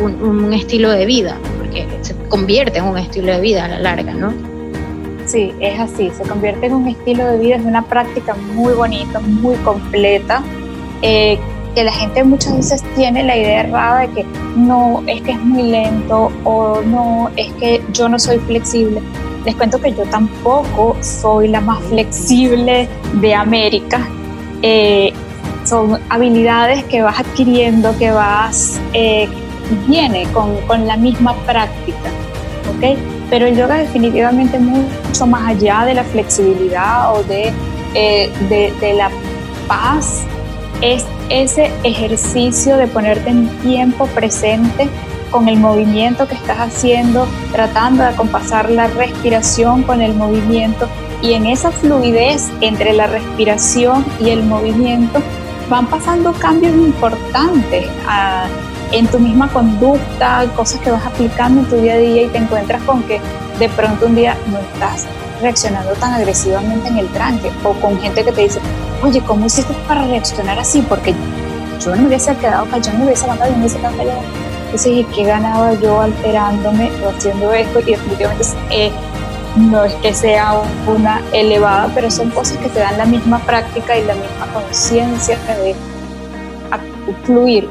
un, 0.03 0.23
un 0.23 0.53
estilo 0.53 0.91
de 0.91 1.07
vida, 1.07 1.38
porque 1.59 1.87
se 2.03 2.14
convierte 2.29 2.79
en 2.79 2.85
un 2.85 2.99
estilo 2.99 3.33
de 3.33 3.41
vida 3.41 3.64
a 3.64 3.69
la 3.69 3.81
larga, 3.81 4.12
¿no? 4.12 4.53
Sí, 5.35 5.53
es 5.59 5.81
así, 5.81 6.12
se 6.17 6.23
convierte 6.23 6.67
en 6.67 6.75
un 6.75 6.87
estilo 6.87 7.26
de 7.26 7.38
vida, 7.38 7.57
es 7.57 7.64
una 7.64 7.83
práctica 7.83 8.37
muy 8.55 8.73
bonita, 8.73 9.19
muy 9.19 9.57
completa, 9.57 10.45
eh, 11.03 11.41
que 11.75 11.83
la 11.83 11.91
gente 11.91 12.23
muchas 12.23 12.55
veces 12.55 12.85
tiene 12.95 13.25
la 13.25 13.37
idea 13.37 13.64
errada 13.64 14.03
de 14.03 14.11
que 14.11 14.26
no, 14.55 15.03
es 15.09 15.23
que 15.23 15.33
es 15.33 15.41
muy 15.41 15.64
lento 15.64 16.31
o 16.45 16.83
no, 16.83 17.33
es 17.35 17.53
que 17.55 17.83
yo 17.93 18.09
no 18.09 18.17
soy 18.17 18.38
flexible. 18.38 19.03
Les 19.45 19.57
cuento 19.57 19.81
que 19.81 19.93
yo 19.93 20.05
tampoco 20.05 20.97
soy 21.00 21.49
la 21.49 21.61
más 21.61 21.83
flexible 21.83 22.88
de 23.14 23.35
América. 23.35 24.07
Eh, 24.62 25.12
son 25.64 25.99
habilidades 26.11 26.85
que 26.85 27.03
vas 27.03 27.19
adquiriendo, 27.19 27.99
que 27.99 28.12
vas, 28.12 28.81
eh, 28.93 29.29
viene 29.88 30.29
con, 30.33 30.57
con 30.69 30.87
la 30.87 30.97
misma 30.97 31.35
práctica, 31.45 32.09
¿ok? 32.76 33.13
Pero 33.35 33.49
el 33.49 33.57
yoga 33.57 33.79
definitivamente 33.79 34.61
mucho 34.61 35.26
más 35.26 35.49
allá 35.49 35.85
de 35.87 35.95
la 35.95 36.05
flexibilidad 36.05 37.17
o 37.17 37.25
de, 37.25 37.53
eh, 37.93 38.31
de, 38.49 38.95
la 38.95 39.11
paz, 39.67 40.23
es 40.81 41.05
ese 41.31 41.73
ejercicio 41.83 42.76
de 42.76 42.87
ponerte 42.87 43.31
en 43.31 43.49
tiempo 43.59 44.07
presente 44.07 44.88
con 45.33 45.49
el 45.49 45.57
movimiento 45.57 46.29
que 46.29 46.37
estás 46.37 46.59
haciendo, 46.59 47.26
tratando 47.50 48.05
de 48.05 48.11
acompasar 48.11 48.71
la 48.71 48.87
respiración 48.87 49.83
con 49.83 50.00
el 50.00 50.14
movimiento 50.14 50.88
y 51.21 51.33
en 51.33 51.47
esa 51.47 51.73
fluidez 51.73 52.53
entre 52.61 52.93
la 52.93 53.09
respiración 53.09 54.07
y 54.21 54.29
el 54.29 54.45
movimiento 54.45 55.21
van 55.69 55.88
pasando 55.88 56.33
cambios 56.35 56.76
importantes. 56.76 57.88
A, 58.07 58.47
en 58.95 59.09
tu 59.09 59.19
misma 59.19 59.49
conducta, 59.49 60.45
cosas 60.55 60.81
que 60.81 60.91
vas 60.91 61.05
aplicando 61.05 61.63
en 61.63 61.67
tu 61.67 61.77
día 61.77 61.95
a 61.95 61.99
día 61.99 62.23
y 62.23 62.29
te 62.29 62.39
encuentras 62.39 62.81
con 62.85 63.03
que 63.03 63.21
de 63.59 63.69
pronto 63.71 64.07
un 64.07 64.15
día 64.15 64.37
no 64.47 64.59
estás 64.59 65.07
reaccionando 65.43 65.93
tan 65.95 66.15
agresivamente 66.15 66.89
en 66.89 66.99
el 66.99 67.09
tranque 67.09 67.51
o 67.65 67.73
con 67.73 68.01
gente 68.01 68.25
que 68.25 68.31
te 68.31 68.43
dice, 68.43 68.61
oye, 69.03 69.21
¿cómo 69.21 69.47
hiciste 69.47 69.75
para 69.89 70.05
reaccionar 70.05 70.61
así? 70.61 70.81
Porque 70.89 71.13
yo 71.85 71.91
no 71.91 72.03
me 72.03 72.09
hubiese 72.09 72.37
quedado 72.37 72.67
callado, 72.67 72.93
no 72.93 72.99
me 73.01 73.07
hubiese 73.07 73.27
yo 73.27 73.35
no 73.35 73.51
me 73.51 73.59
hubiese 73.59 73.79
quedado 73.79 73.97
callado. 73.97 74.21
Entonces, 74.67 75.07
¿qué 75.15 75.25
ganaba 75.25 75.75
yo 75.75 76.01
alterándome 76.01 76.91
o 77.05 77.11
haciendo 77.11 77.53
esto? 77.53 77.81
Y 77.81 77.85
definitivamente 77.85 78.45
eh, 78.71 78.93
no 79.57 79.85
es 79.85 79.95
que 79.95 80.15
sea 80.15 80.55
una 80.87 81.21
elevada, 81.33 81.91
pero 81.97 82.13
son 82.13 82.31
cosas 82.31 82.59
que 82.59 82.69
te 82.69 82.79
dan 82.79 82.97
la 82.97 83.07
misma 83.07 83.41
práctica 83.41 83.99
y 83.99 84.05
la 84.05 84.15
misma 84.15 84.47
conciencia 84.53 85.37
de 85.63 85.75
fluir 87.25 87.69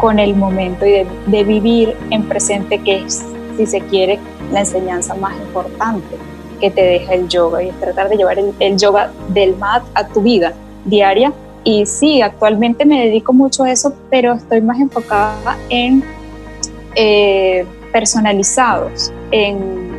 con 0.00 0.18
el 0.18 0.34
momento 0.34 0.86
y 0.86 1.06
de, 1.26 1.44
vivir 1.44 1.94
en 2.10 2.24
presente, 2.24 2.78
que 2.78 3.04
es, 3.04 3.22
si 3.56 3.66
se 3.66 3.80
quiere, 3.82 4.18
la 4.50 4.60
enseñanza 4.60 5.14
más 5.14 5.36
importante 5.36 6.16
que 6.58 6.70
te 6.70 6.82
deja 6.82 7.14
el 7.14 7.28
yoga 7.28 7.62
y 7.62 7.68
es 7.68 7.80
tratar 7.80 8.08
de 8.08 8.16
llevar 8.16 8.38
el, 8.38 8.76
yoga 8.76 9.12
del 9.28 9.56
mat 9.56 9.82
a 9.94 10.06
tu 10.08 10.22
vida 10.22 10.54
diaria. 10.84 11.32
Y 11.64 11.84
sí, 11.84 12.22
actualmente 12.22 12.86
me 12.86 13.04
dedico 13.04 13.32
mucho 13.32 13.64
a 13.64 13.70
eso, 13.70 13.94
pero 14.08 14.32
estoy 14.32 14.62
más 14.62 14.80
enfocada 14.80 15.58
en 15.68 16.02
eh, 16.96 17.66
personalizados, 17.92 19.12
en 19.30 19.90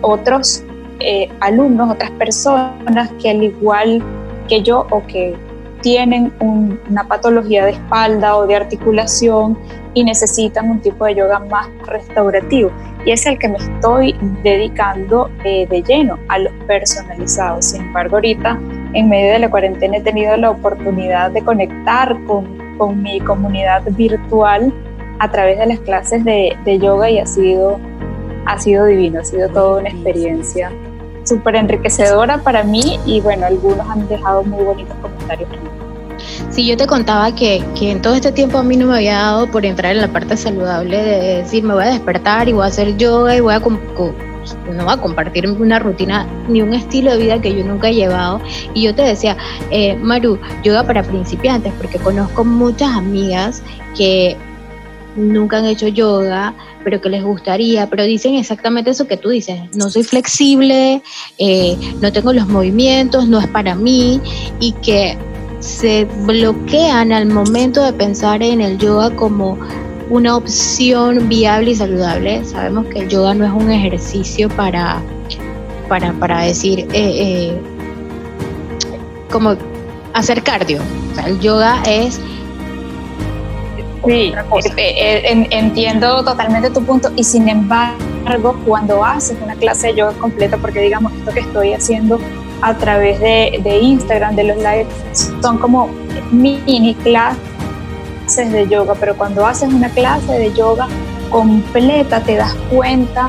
otros 0.00 0.62
eh, 1.00 1.28
alumnos, 1.40 1.92
otras 1.92 2.10
personas 2.12 3.10
que 3.20 3.30
al 3.30 3.42
igual 3.42 4.02
que 4.48 4.62
yo 4.62 4.86
o 4.90 5.06
que 5.06 5.36
tienen 5.80 6.32
una 6.40 7.06
patología 7.06 7.64
de 7.64 7.72
espalda 7.72 8.36
o 8.36 8.46
de 8.46 8.56
articulación 8.56 9.58
y 9.94 10.04
necesitan 10.04 10.70
un 10.70 10.80
tipo 10.80 11.04
de 11.04 11.16
yoga 11.16 11.40
más 11.40 11.68
restaurativo. 11.86 12.70
Y 13.04 13.12
es 13.12 13.26
el 13.26 13.38
que 13.38 13.48
me 13.48 13.58
estoy 13.58 14.14
dedicando 14.42 15.30
eh, 15.44 15.66
de 15.68 15.82
lleno 15.82 16.18
a 16.28 16.38
los 16.38 16.52
personalizados. 16.66 17.66
Sin 17.66 17.82
embargo, 17.82 18.16
ahorita 18.16 18.58
en 18.92 19.08
medio 19.08 19.32
de 19.32 19.38
la 19.38 19.50
cuarentena 19.50 19.98
he 19.98 20.00
tenido 20.00 20.36
la 20.36 20.50
oportunidad 20.50 21.30
de 21.30 21.42
conectar 21.42 22.16
con, 22.24 22.76
con 22.76 23.02
mi 23.02 23.20
comunidad 23.20 23.82
virtual 23.90 24.72
a 25.20 25.30
través 25.30 25.58
de 25.58 25.66
las 25.66 25.80
clases 25.80 26.24
de, 26.24 26.56
de 26.64 26.78
yoga 26.78 27.10
y 27.10 27.18
ha 27.18 27.26
sido, 27.26 27.80
ha 28.46 28.58
sido 28.58 28.84
divino, 28.86 29.20
ha 29.20 29.24
sido 29.24 29.48
toda 29.48 29.80
una 29.80 29.88
experiencia 29.88 30.70
súper 31.28 31.56
enriquecedora 31.56 32.38
para 32.38 32.64
mí 32.64 32.98
y 33.06 33.20
bueno, 33.20 33.46
algunos 33.46 33.86
han 33.88 34.08
dejado 34.08 34.42
muy 34.42 34.64
bonitos 34.64 34.96
comentarios. 35.00 35.48
Si 36.50 36.66
yo 36.66 36.76
te 36.76 36.86
contaba 36.86 37.34
que, 37.34 37.62
que, 37.78 37.92
en 37.92 38.02
todo 38.02 38.14
este 38.14 38.32
tiempo 38.32 38.58
a 38.58 38.62
mí 38.62 38.76
no 38.76 38.86
me 38.86 38.96
había 38.96 39.18
dado 39.18 39.50
por 39.50 39.64
entrar 39.64 39.94
en 39.94 40.00
la 40.00 40.08
parte 40.08 40.36
saludable 40.36 40.96
de 40.96 41.36
decir 41.36 41.62
me 41.62 41.74
voy 41.74 41.84
a 41.84 41.88
despertar 41.88 42.48
y 42.48 42.52
voy 42.52 42.64
a 42.64 42.66
hacer 42.66 42.96
yoga 42.96 43.36
y 43.36 43.40
voy 43.40 43.54
a 43.54 43.60
no 43.60 44.84
voy 44.84 44.94
a 44.94 44.96
compartir 44.96 45.48
una 45.50 45.78
rutina 45.78 46.26
ni 46.48 46.62
un 46.62 46.74
estilo 46.74 47.12
de 47.12 47.18
vida 47.18 47.40
que 47.40 47.54
yo 47.54 47.64
nunca 47.64 47.88
he 47.88 47.94
llevado. 47.94 48.40
Y 48.74 48.82
yo 48.82 48.94
te 48.94 49.02
decía, 49.02 49.36
eh, 49.70 49.96
Maru, 49.96 50.38
yoga 50.62 50.84
para 50.84 51.02
principiantes, 51.02 51.72
porque 51.74 51.98
conozco 51.98 52.44
muchas 52.44 52.96
amigas 52.96 53.62
que 53.96 54.36
nunca 55.18 55.58
han 55.58 55.66
hecho 55.66 55.88
yoga, 55.88 56.54
pero 56.84 57.00
que 57.00 57.08
les 57.08 57.22
gustaría, 57.22 57.88
pero 57.88 58.04
dicen 58.04 58.34
exactamente 58.34 58.90
eso 58.90 59.06
que 59.06 59.16
tú 59.16 59.28
dices, 59.28 59.60
no 59.74 59.90
soy 59.90 60.04
flexible, 60.04 61.02
eh, 61.38 61.76
no 62.00 62.12
tengo 62.12 62.32
los 62.32 62.48
movimientos, 62.48 63.28
no 63.28 63.40
es 63.40 63.46
para 63.48 63.74
mí, 63.74 64.20
y 64.60 64.72
que 64.72 65.18
se 65.60 66.04
bloquean 66.24 67.12
al 67.12 67.26
momento 67.26 67.84
de 67.84 67.92
pensar 67.92 68.42
en 68.42 68.60
el 68.60 68.78
yoga 68.78 69.14
como 69.16 69.58
una 70.10 70.36
opción 70.36 71.28
viable 71.28 71.72
y 71.72 71.74
saludable. 71.74 72.44
Sabemos 72.44 72.86
que 72.86 73.00
el 73.00 73.08
yoga 73.08 73.34
no 73.34 73.44
es 73.44 73.52
un 73.52 73.70
ejercicio 73.70 74.48
para, 74.48 75.02
para, 75.88 76.12
para 76.14 76.42
decir, 76.42 76.80
eh, 76.80 76.88
eh, 76.94 77.60
como 79.30 79.56
hacer 80.14 80.42
cardio. 80.42 80.80
el 81.26 81.38
yoga 81.40 81.82
es 81.86 82.20
Sí, 84.04 84.32
eh, 84.76 85.46
entiendo 85.50 86.24
totalmente 86.24 86.70
tu 86.70 86.82
punto 86.84 87.10
y 87.16 87.24
sin 87.24 87.48
embargo 87.48 88.58
cuando 88.66 89.04
haces 89.04 89.36
una 89.42 89.54
clase 89.54 89.88
de 89.88 89.94
yoga 89.96 90.12
completa, 90.12 90.56
porque 90.56 90.80
digamos 90.80 91.12
esto 91.12 91.32
que 91.32 91.40
estoy 91.40 91.72
haciendo 91.72 92.18
a 92.60 92.74
través 92.74 93.20
de, 93.20 93.60
de 93.62 93.78
Instagram, 93.78 94.34
de 94.36 94.44
los 94.44 94.56
lives, 94.56 94.86
son 95.40 95.58
como 95.58 95.90
mini 96.30 96.94
clases 96.96 98.52
de 98.52 98.68
yoga, 98.68 98.94
pero 98.98 99.16
cuando 99.16 99.46
haces 99.46 99.72
una 99.72 99.88
clase 99.90 100.32
de 100.32 100.52
yoga 100.52 100.88
completa 101.30 102.20
te 102.20 102.36
das 102.36 102.54
cuenta 102.70 103.28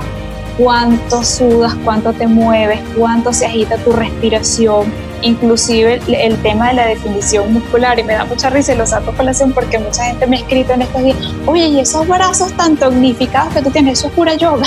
cuánto 0.58 1.24
sudas, 1.24 1.76
cuánto 1.84 2.14
te 2.14 2.28
mueves, 2.28 2.80
cuánto 2.98 3.32
se 3.32 3.46
agita 3.46 3.78
tu 3.78 3.92
respiración, 3.92 4.92
inclusive 5.22 6.02
el, 6.08 6.38
tema 6.38 6.70
de 6.70 6.74
la 6.76 6.86
definición 6.86 7.54
muscular 7.54 8.00
y 8.00 8.04
me 8.04 8.14
da 8.14 8.26
mucha 8.26 8.50
risa 8.50 8.74
y 8.74 8.78
lo 8.78 8.86
saco 8.86 9.12
colación 9.12 9.52
porque 9.52 9.78
mucha 9.80 10.06
gente 10.06 10.28
me 10.28 10.38
ha 10.38 10.40
escrito 10.40 10.74
en 10.74 10.82
estos 10.84 11.04
días, 11.04 11.18
oye, 11.46 11.68
y 11.68 11.80
esos 11.80 12.08
brazos 12.08 12.54
tan 12.54 12.78
tonificados 12.78 13.54
que 13.54 13.62
tú 13.62 13.72
tienes, 13.72 14.00
eso 14.00 14.08
es 14.08 14.14
pura 14.14 14.36
yoga. 14.36 14.66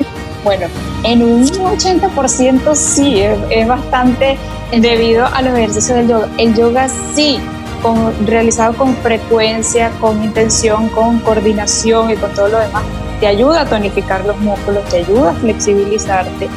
bueno, 0.44 0.66
en 1.04 1.22
un 1.22 1.46
80% 1.46 2.74
sí, 2.74 3.20
es, 3.20 3.66
bastante 3.66 4.36
debido 4.72 5.26
a 5.26 5.42
los 5.42 5.56
ejercicios 5.56 5.98
del 5.98 6.08
yoga. 6.08 6.28
El 6.38 6.54
yoga 6.54 6.88
sí, 7.14 7.38
con, 7.82 8.26
realizado 8.26 8.74
con 8.74 8.94
frecuencia, 8.96 9.90
con 10.00 10.22
intención, 10.22 10.88
con 10.88 11.20
coordinación 11.20 12.10
y 12.10 12.16
con 12.16 12.32
todo 12.34 12.48
lo 12.48 12.58
demás, 12.58 12.82
te 13.20 13.26
ayuda 13.26 13.62
a 13.62 13.64
tonificar 13.66 14.24
los 14.26 14.38
músculos, 14.40 14.84
te 14.84 14.98
ayuda 14.98 15.30
a 15.30 15.34
flexibilizarte. 15.34 16.48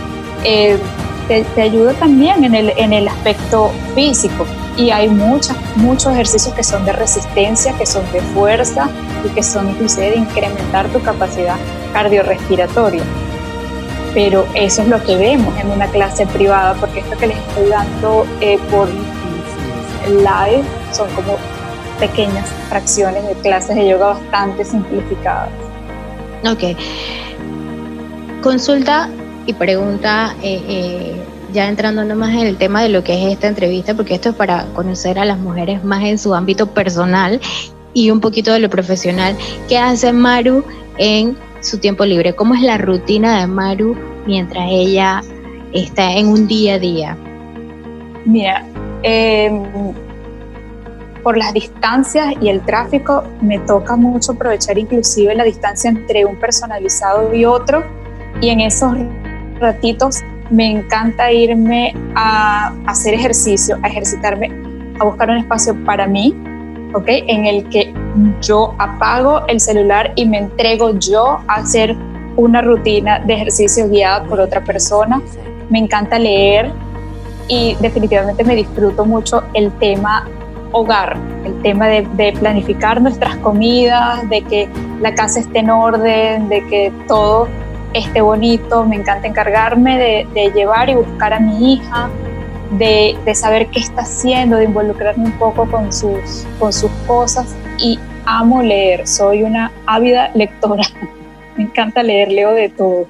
Eh, 0.43 0.77
te, 1.27 1.61
ayuda 1.61 1.93
también 1.93 2.43
en 2.43 2.55
el, 2.55 2.69
en 2.77 2.93
el 2.93 3.07
aspecto 3.07 3.71
físico. 3.95 4.45
y 4.77 4.91
hay 4.91 5.09
muchos, 5.09 5.55
muchos 5.75 6.13
ejercicios 6.13 6.53
que 6.53 6.63
son 6.63 6.85
de 6.85 6.93
resistencia, 6.93 7.73
que 7.73 7.85
son 7.85 8.03
de 8.11 8.21
fuerza 8.21 8.89
y 9.25 9.29
que 9.29 9.41
son 9.41 9.69
inclusive 9.69 10.11
de 10.11 10.17
incrementar 10.17 10.87
tu 10.89 11.01
capacidad 11.01 11.55
cardiorrespiratoria. 11.93 13.01
Pero 14.13 14.45
eso 14.53 14.83
es 14.83 14.87
lo 14.87 15.03
que 15.03 15.15
vemos 15.17 15.57
en 15.59 15.71
una 15.71 15.87
clase 15.87 16.25
privada, 16.27 16.75
porque 16.75 16.99
esto 16.99 17.17
que 17.17 17.27
les 17.27 17.37
estoy 17.37 17.69
dando 17.69 18.25
eh, 18.39 18.59
por 18.69 18.87
live 20.07 20.63
son 20.91 21.09
como 21.11 21.37
pequeñas 21.99 22.47
fracciones 22.69 23.27
de 23.27 23.33
clases 23.35 23.75
de 23.75 23.89
yoga 23.89 24.13
bastante 24.13 24.63
simplificadas. 24.63 25.49
Ok. 26.45 26.77
Consulta 28.41 29.09
y 29.47 29.53
pregunta, 29.53 30.35
eh, 30.43 30.61
eh, 30.67 31.23
ya 31.53 31.69
entrando 31.69 32.03
nomás 32.03 32.31
en 32.31 32.45
el 32.45 32.57
tema 32.57 32.83
de 32.83 32.89
lo 32.89 33.03
que 33.03 33.13
es 33.13 33.31
esta 33.31 33.47
entrevista, 33.47 33.95
porque 33.95 34.13
esto 34.13 34.29
es 34.29 34.35
para 34.35 34.65
conocer 34.75 35.17
a 35.17 35.25
las 35.25 35.39
mujeres 35.39 35.83
más 35.83 36.03
en 36.03 36.19
su 36.19 36.35
ámbito 36.35 36.67
personal 36.67 37.39
y 37.93 38.11
un 38.11 38.19
poquito 38.19 38.51
de 38.51 38.59
lo 38.59 38.69
profesional. 38.69 39.35
¿Qué 39.69 39.77
hace 39.77 40.11
Maru 40.11 40.65
en 40.97 41.37
su 41.61 41.79
tiempo 41.79 42.05
libre? 42.05 42.35
¿Cómo 42.35 42.53
es 42.53 42.61
la 42.61 42.77
rutina 42.77 43.39
de 43.39 43.47
Maru 43.47 43.95
mientras 44.27 44.67
ella 44.69 45.21
está 45.73 46.11
en 46.11 46.27
un 46.27 46.45
día 46.45 46.75
a 46.75 46.79
día? 46.79 47.17
Mira, 48.25 48.65
em, 49.03 49.63
por 51.23 51.37
las 51.37 51.53
distancias 51.53 52.33
y 52.41 52.49
el 52.49 52.61
tráfico 52.65 53.23
me 53.41 53.59
toca 53.59 53.95
mucho 53.95 54.33
aprovechar 54.33 54.77
inclusive 54.77 55.33
la 55.35 55.45
distancia 55.45 55.89
entre 55.89 56.25
un 56.25 56.37
personalizado 56.37 57.33
y 57.33 57.45
otro 57.45 57.85
y 58.41 58.49
en 58.49 58.61
esos 58.61 58.93
ratitos 59.59 60.23
me 60.49 60.69
encanta 60.69 61.31
irme 61.31 61.93
a 62.15 62.73
hacer 62.85 63.13
ejercicio, 63.13 63.77
a 63.83 63.87
ejercitarme, 63.87 64.51
a 64.99 65.03
buscar 65.03 65.29
un 65.29 65.37
espacio 65.37 65.75
para 65.85 66.07
mí, 66.07 66.33
¿ok? 66.93 67.05
En 67.07 67.45
el 67.45 67.67
que 67.69 67.93
yo 68.41 68.73
apago 68.77 69.45
el 69.47 69.59
celular 69.59 70.13
y 70.15 70.25
me 70.25 70.37
entrego 70.37 70.97
yo 70.97 71.39
a 71.47 71.55
hacer 71.55 71.95
una 72.35 72.61
rutina 72.61 73.19
de 73.19 73.33
ejercicio 73.33 73.89
guiada 73.89 74.23
por 74.23 74.39
otra 74.39 74.63
persona. 74.63 75.21
Me 75.69 75.79
encanta 75.79 76.17
leer 76.17 76.71
y 77.47 77.75
definitivamente 77.81 78.43
me 78.43 78.55
disfruto 78.55 79.05
mucho 79.05 79.43
el 79.53 79.71
tema 79.73 80.27
hogar, 80.71 81.17
el 81.45 81.61
tema 81.61 81.87
de, 81.87 82.07
de, 82.15 82.33
planificar 82.33 83.01
nuestras 83.01 83.37
comidas, 83.37 84.27
de 84.29 84.41
que 84.41 84.69
la 85.01 85.15
casa 85.15 85.39
esté 85.39 85.59
en 85.59 85.69
orden, 85.69 86.49
de 86.49 86.65
que 86.67 86.91
todo 87.07 87.47
esté 87.93 88.21
bonito, 88.21 88.85
me 88.85 88.95
encanta 88.95 89.27
encargarme 89.27 90.25
de, 90.33 90.51
llevar 90.51 90.89
y 90.89 90.95
buscar 90.95 91.33
a 91.33 91.39
mi 91.39 91.73
hija, 91.73 92.09
de, 92.71 93.17
saber 93.33 93.67
qué 93.67 93.79
está 93.79 94.01
haciendo, 94.01 94.57
de 94.57 94.65
involucrarme 94.65 95.25
un 95.25 95.31
poco 95.33 95.69
con 95.69 95.91
sus, 95.91 96.45
cosas 97.07 97.55
y 97.77 97.99
amo 98.25 98.61
leer, 98.61 99.07
soy 99.07 99.43
una 99.43 99.71
ávida 99.85 100.31
lectora, 100.33 100.83
me 101.57 101.63
encanta 101.63 102.03
leer, 102.03 102.31
leo 102.31 102.53
de 102.53 102.69
todo. 102.69 103.07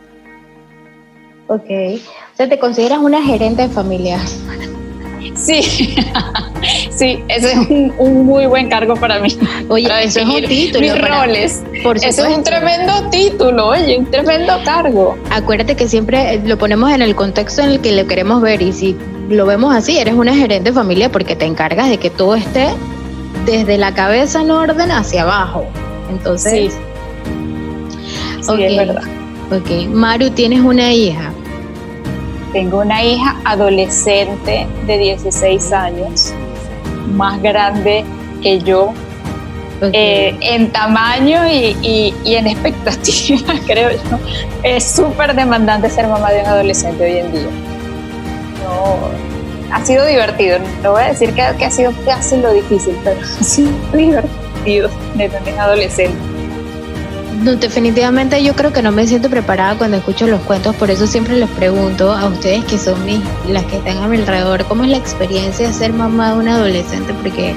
Ok, 1.50 1.70
o 1.70 2.36
sea, 2.36 2.50
¿te 2.50 2.60
consideras 2.60 3.00
una 3.00 3.22
gerente 3.24 3.64
de 3.64 3.70
familia? 3.70 4.20
Sí, 5.38 5.62
sí, 6.90 7.24
ese 7.28 7.52
es 7.52 7.58
un, 7.70 8.26
muy 8.26 8.46
buen 8.48 8.70
cargo 8.70 8.96
para 8.96 9.20
mí. 9.20 9.38
Oye, 9.70 9.88
eso 10.04 10.20
es 10.20 10.26
un 10.26 10.44
título. 10.44 10.82
Mis 10.82 11.08
roles. 11.08 11.64
Por 11.84 11.98
ese 11.98 12.10
es 12.10 12.20
un 12.20 12.44
tremendo 12.44 13.10
título, 13.10 13.68
oye, 13.68 13.98
un 13.98 14.10
tremendo 14.10 14.54
cargo. 14.66 15.18
Acuérdate 15.30 15.76
que 15.76 15.88
siempre 15.88 16.42
lo 16.44 16.58
ponemos 16.58 16.92
en 16.92 17.02
el 17.02 17.16
contexto 17.16 17.62
en 17.62 17.70
el 17.70 17.82
que 17.82 17.92
le 17.92 18.06
queremos 18.08 18.42
ver 18.42 18.62
y 18.62 18.74
si 18.74 18.98
lo 19.30 19.46
vemos 19.46 19.76
así, 19.76 19.98
eres 19.98 20.16
una 20.16 20.36
gerente 20.36 20.72
de 20.72 20.74
familia 20.74 21.12
porque 21.12 21.36
te 21.36 21.46
encargas 21.46 21.90
de 21.90 21.98
que 21.98 22.10
todo 22.10 22.36
esté 22.36 22.70
desde 23.46 23.78
la 23.78 23.94
cabeza 23.94 24.42
en 24.42 24.52
orden 24.52 24.92
hacia 24.92 25.24
abajo. 25.24 25.66
Entonces, 26.10 26.74
sí, 26.74 26.80
sí 28.42 28.64
es 28.64 28.78
verdad. 28.78 29.04
Ok, 29.52 29.88
Maru, 29.90 30.30
tienes 30.32 30.62
una 30.62 30.92
hija. 30.94 31.32
Tengo 32.58 32.80
una 32.80 33.04
hija 33.04 33.40
adolescente 33.46 34.66
de 34.88 34.98
16 34.98 35.72
años, 35.74 36.34
más 37.14 37.40
grande 37.40 38.04
que 38.42 38.58
yo, 38.58 38.94
eh, 39.94 40.36
en 40.42 40.72
tamaño 40.72 41.48
y, 41.48 42.16
en 42.26 42.48
expectativa, 42.48 43.54
creo 43.68 43.92
yo. 43.92 44.18
Es 44.64 44.86
súper 44.86 45.36
demandante 45.36 45.88
ser 45.88 46.08
mamá 46.08 46.32
de 46.32 46.40
un 46.40 46.48
adolescente 46.48 47.04
hoy 47.04 47.18
en 47.20 47.32
día. 47.32 47.48
No, 48.64 48.98
ha 49.72 49.86
sido 49.86 50.04
divertido, 50.08 50.58
no 50.82 50.94
voy 50.94 51.04
a 51.04 51.08
decir 51.10 51.34
que, 51.34 51.44
que 51.60 51.66
ha 51.66 51.70
sido 51.70 51.94
casi 52.06 52.38
lo 52.38 52.52
difícil, 52.54 52.98
pero 53.04 53.20
ha 53.40 53.44
sido 53.44 53.70
divertido 53.94 54.90
de 55.14 55.30
tener 55.30 55.60
adolescente 55.60 56.27
definitivamente 57.56 58.44
yo 58.44 58.56
creo 58.56 58.74
que 58.74 58.82
no 58.82 58.92
me 58.92 59.08
siento 59.08 59.30
preparada 59.30 59.78
cuando 59.78 59.98
escucho 59.98 60.28
los 60.28 60.42
cuentos, 60.42 60.76
por 60.76 60.92
eso 60.92 61.08
siempre 61.08 61.38
les 61.38 61.50
pregunto 61.50 62.12
a 62.12 62.28
ustedes 62.28 62.66
que 62.66 62.78
son 62.78 63.04
mis, 63.06 63.22
las 63.48 63.64
que 63.66 63.78
están 63.78 63.98
a 63.98 64.08
mi 64.08 64.18
alrededor, 64.18 64.66
¿cómo 64.66 64.84
es 64.84 64.90
la 64.90 64.98
experiencia 64.98 65.68
de 65.68 65.74
ser 65.74 65.94
mamá 65.94 66.34
de 66.34 66.40
un 66.40 66.48
adolescente? 66.50 67.14
Porque 67.14 67.56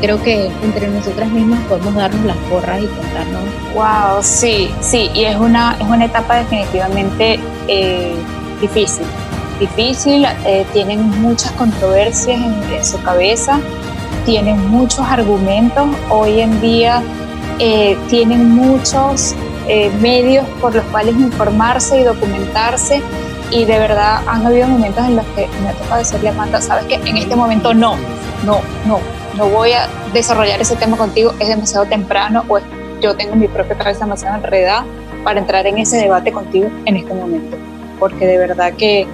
creo 0.00 0.20
que 0.22 0.50
entre 0.62 0.88
nosotras 0.88 1.30
mismas 1.30 1.60
podemos 1.68 1.94
darnos 1.94 2.24
las 2.24 2.36
porras 2.50 2.82
y 2.82 2.86
contarnos. 2.86 3.42
Wow, 3.74 4.22
sí, 4.22 4.70
sí, 4.80 5.10
y 5.14 5.24
es 5.24 5.36
una, 5.36 5.76
es 5.80 5.86
una 5.86 6.06
etapa 6.06 6.36
definitivamente 6.36 7.38
eh, 7.68 8.14
difícil. 8.60 9.06
Difícil, 9.60 10.26
eh, 10.44 10.66
tienen 10.72 11.08
muchas 11.22 11.52
controversias 11.52 12.40
en 12.40 12.84
su 12.84 13.00
cabeza, 13.02 13.60
tienen 14.26 14.58
muchos 14.68 15.06
argumentos. 15.06 15.86
Hoy 16.10 16.40
en 16.40 16.60
día 16.60 17.02
eh, 17.58 17.96
tienen 18.08 18.50
muchos 18.50 19.34
eh, 19.68 19.90
medios 20.00 20.46
por 20.60 20.74
los 20.74 20.84
cuales 20.86 21.14
informarse 21.16 22.00
y 22.00 22.04
documentarse 22.04 23.02
y 23.50 23.64
de 23.64 23.78
verdad 23.78 24.22
han 24.26 24.46
habido 24.46 24.66
momentos 24.66 25.04
en 25.06 25.16
los 25.16 25.24
que 25.36 25.48
me 25.62 25.68
ha 25.68 25.72
tocado 25.72 25.98
decirle 25.98 26.28
a 26.28 26.32
Amanda, 26.32 26.60
sabes 26.60 26.86
que 26.86 26.94
en 26.94 27.16
este 27.16 27.36
momento 27.36 27.72
no, 27.72 27.96
no, 28.44 28.60
no, 28.86 29.00
no 29.36 29.48
voy 29.48 29.72
a 29.72 29.88
desarrollar 30.12 30.60
ese 30.60 30.76
tema 30.76 30.96
contigo, 30.96 31.32
es 31.38 31.48
demasiado 31.48 31.86
temprano 31.86 32.44
o 32.48 32.58
yo 33.00 33.14
tengo 33.16 33.36
mi 33.36 33.48
propia 33.48 33.76
cabeza 33.76 34.00
demasiado 34.00 34.36
enredada 34.36 34.84
para 35.22 35.40
entrar 35.40 35.66
en 35.66 35.78
ese 35.78 35.98
debate 35.98 36.32
contigo 36.32 36.68
en 36.84 36.96
este 36.96 37.14
momento, 37.14 37.56
porque 37.98 38.26
de 38.26 38.38
verdad 38.38 38.74
que 38.74 39.06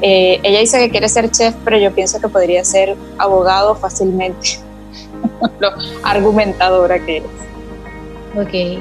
eh, 0.00 0.40
ella 0.42 0.58
dice 0.58 0.78
que 0.78 0.90
quiere 0.90 1.08
ser 1.08 1.30
chef, 1.30 1.54
pero 1.64 1.78
yo 1.78 1.92
pienso 1.92 2.20
que 2.20 2.28
podría 2.28 2.64
ser 2.64 2.96
abogado 3.18 3.74
fácilmente, 3.74 4.58
lo 5.60 5.70
argumentadora 6.02 6.98
que 6.98 7.18
es. 7.18 7.24
Ok. 8.34 8.80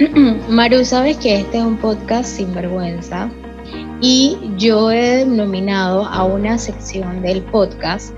Maru, 0.48 0.84
sabes 0.84 1.18
que 1.18 1.40
este 1.40 1.58
es 1.58 1.64
un 1.64 1.76
podcast 1.76 2.36
sin 2.36 2.54
vergüenza 2.54 3.30
y 4.00 4.38
yo 4.56 4.90
he 4.90 5.26
nominado 5.26 6.06
a 6.06 6.24
una 6.24 6.56
sección 6.56 7.20
del 7.20 7.42
podcast 7.42 8.14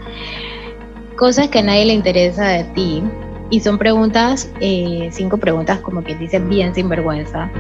cosas 1.17 1.49
que 1.49 1.59
a 1.59 1.63
nadie 1.63 1.87
le 1.87 1.95
interesa 1.95 2.49
de 2.49 2.65
ti 2.75 3.03
y 3.51 3.61
son 3.61 3.79
preguntas, 3.79 4.51
eh, 4.61 5.09
cinco 5.11 5.39
preguntas 5.39 5.81
como 5.81 6.05
que 6.05 6.15
dicen 6.15 6.49
bien 6.49 6.73
sin 6.75 6.89
vergüenza. 6.89 7.51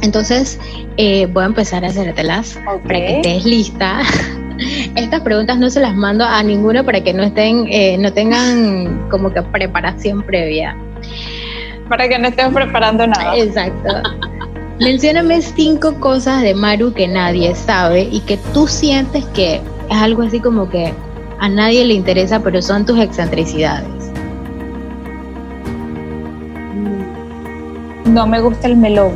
Entonces 0.00 0.58
eh, 0.96 1.26
voy 1.26 1.42
a 1.42 1.46
empezar 1.46 1.84
a 1.84 1.88
hacértelas 1.88 2.58
para 2.64 2.98
que 2.98 3.16
estés 3.16 3.44
lista. 3.44 4.00
Estas 4.96 5.20
preguntas 5.20 5.58
no 5.58 5.68
se 5.68 5.80
las 5.80 5.94
mando 5.94 6.24
a 6.24 6.42
ninguno 6.42 6.84
para 6.84 7.02
que 7.02 7.12
no 7.12 7.22
estén, 7.22 7.66
eh, 7.70 7.98
no 7.98 8.10
tengan 8.14 9.08
como 9.10 9.30
que 9.30 9.42
preparación 9.42 10.22
previa 10.22 10.76
para 11.88 12.08
que 12.08 12.18
no 12.18 12.28
estemos 12.28 12.54
preparando 12.54 13.06
nada. 13.06 13.36
Exacto. 13.36 14.02
Mencióname 14.80 15.42
cinco 15.42 15.94
cosas 16.00 16.42
de 16.42 16.54
Maru 16.54 16.92
que 16.92 17.06
nadie 17.06 17.54
sabe 17.54 18.08
y 18.10 18.20
que 18.20 18.36
tú 18.52 18.66
sientes 18.66 19.24
que 19.26 19.60
es 19.90 19.96
algo 19.96 20.22
así 20.22 20.40
como 20.40 20.68
que 20.68 20.92
a 21.38 21.48
nadie 21.48 21.84
le 21.84 21.94
interesa, 21.94 22.40
pero 22.40 22.60
son 22.62 22.86
tus 22.86 22.98
excentricidades. 22.98 24.10
No 28.06 28.26
me 28.26 28.40
gusta 28.40 28.66
el 28.66 28.76
melón, 28.76 29.12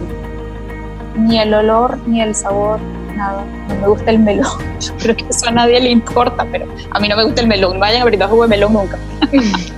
ni 1.16 1.38
el 1.38 1.52
olor, 1.52 1.98
ni 2.07 2.20
el 2.20 2.35
sabor, 2.35 2.79
nada. 3.16 3.44
No 3.68 3.74
me 3.74 3.88
gusta 3.88 4.11
el 4.11 4.18
melón. 4.20 4.59
Yo 4.81 4.92
creo 4.98 5.16
que 5.16 5.24
eso 5.29 5.48
a 5.48 5.50
nadie 5.50 5.81
le 5.81 5.90
importa, 5.90 6.46
pero 6.50 6.66
a 6.90 7.00
mí 7.00 7.09
no 7.09 7.16
me 7.16 7.24
gusta 7.24 7.40
el 7.40 7.48
melón. 7.48 7.81
Vayan 7.81 8.02
a 8.02 8.05
brindar 8.05 8.29
jugo 8.29 8.42
de 8.42 8.48
melón 8.48 8.72
nunca. 8.72 8.98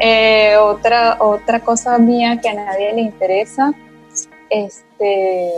Eh, 0.00 0.56
otra, 0.56 1.16
otra 1.20 1.60
cosa 1.60 1.98
mía 1.98 2.40
que 2.40 2.48
a 2.48 2.54
nadie 2.54 2.92
le 2.92 3.02
interesa, 3.02 3.72
este, 4.48 5.50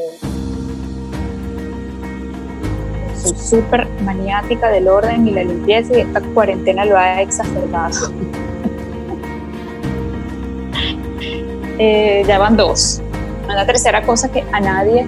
soy 3.16 3.36
súper 3.36 3.86
maniática 4.02 4.70
del 4.70 4.88
orden 4.88 5.28
y 5.28 5.32
la 5.32 5.44
limpieza 5.44 5.98
y 5.98 6.00
esta 6.00 6.20
cuarentena 6.20 6.86
lo 6.86 6.96
ha 6.96 7.20
exacerbado. 7.20 8.12
eh, 11.78 12.24
ya 12.26 12.38
van 12.38 12.56
dos. 12.56 13.02
La 13.46 13.66
tercera 13.66 14.02
cosa 14.02 14.30
que 14.30 14.42
a 14.52 14.60
nadie 14.60 15.04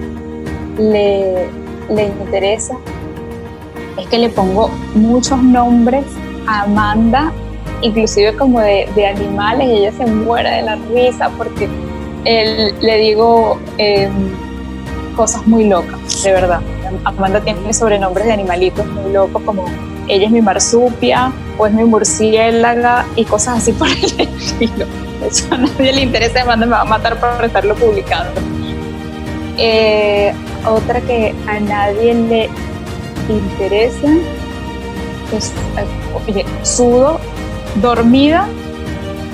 le, 0.77 1.47
le 1.89 2.03
interesa 2.03 2.77
es 3.97 4.07
que 4.07 4.17
le 4.17 4.29
pongo 4.29 4.69
muchos 4.93 5.41
nombres 5.41 6.05
a 6.45 6.63
Amanda, 6.63 7.31
inclusive 7.83 8.35
como 8.35 8.59
de, 8.59 8.87
animales, 9.05 9.67
y 9.67 9.71
ella 9.73 9.91
se 9.91 10.05
muere 10.05 10.49
de 10.49 10.61
la 10.63 10.75
risa 10.93 11.29
porque 11.37 11.69
él, 12.25 12.73
le 12.81 12.97
digo 12.97 13.59
em, 13.77 14.11
cosas 15.15 15.45
muy 15.45 15.67
locas, 15.67 16.23
de 16.23 16.31
verdad. 16.31 16.61
Amanda 17.05 17.41
tiene 17.41 17.73
sobrenombres 17.73 18.25
de 18.25 18.33
animalitos 18.33 18.85
muy 18.85 19.11
locos 19.11 19.41
como 19.43 19.65
ella 20.07 20.25
es 20.25 20.31
mi 20.31 20.41
marsupia 20.41 21.31
o 21.57 21.65
es 21.65 21.73
mi 21.73 21.83
murciélaga 21.83 23.05
y 23.15 23.25
cosas 23.25 23.59
así 23.59 23.71
por 23.71 23.87
el 23.87 24.03
estilo. 24.03 24.85
Eso 25.25 25.45
a 25.51 25.57
nadie 25.57 25.93
le 25.93 26.01
interesa, 26.01 26.41
Amanda 26.41 26.65
me 26.65 26.73
va 26.73 26.81
a 26.81 26.85
matar 26.85 27.19
por 27.19 27.43
estarlo 27.43 27.75
publicando. 27.75 28.41
Eh, 29.57 30.33
otra 30.65 30.99
que 31.01 31.33
a 31.47 31.59
nadie 31.59 32.13
le 32.13 32.49
interesa 33.29 34.07
es, 35.35 35.51
eh, 35.77 36.27
oye, 36.27 36.45
sudo 36.63 37.19
dormida 37.75 38.47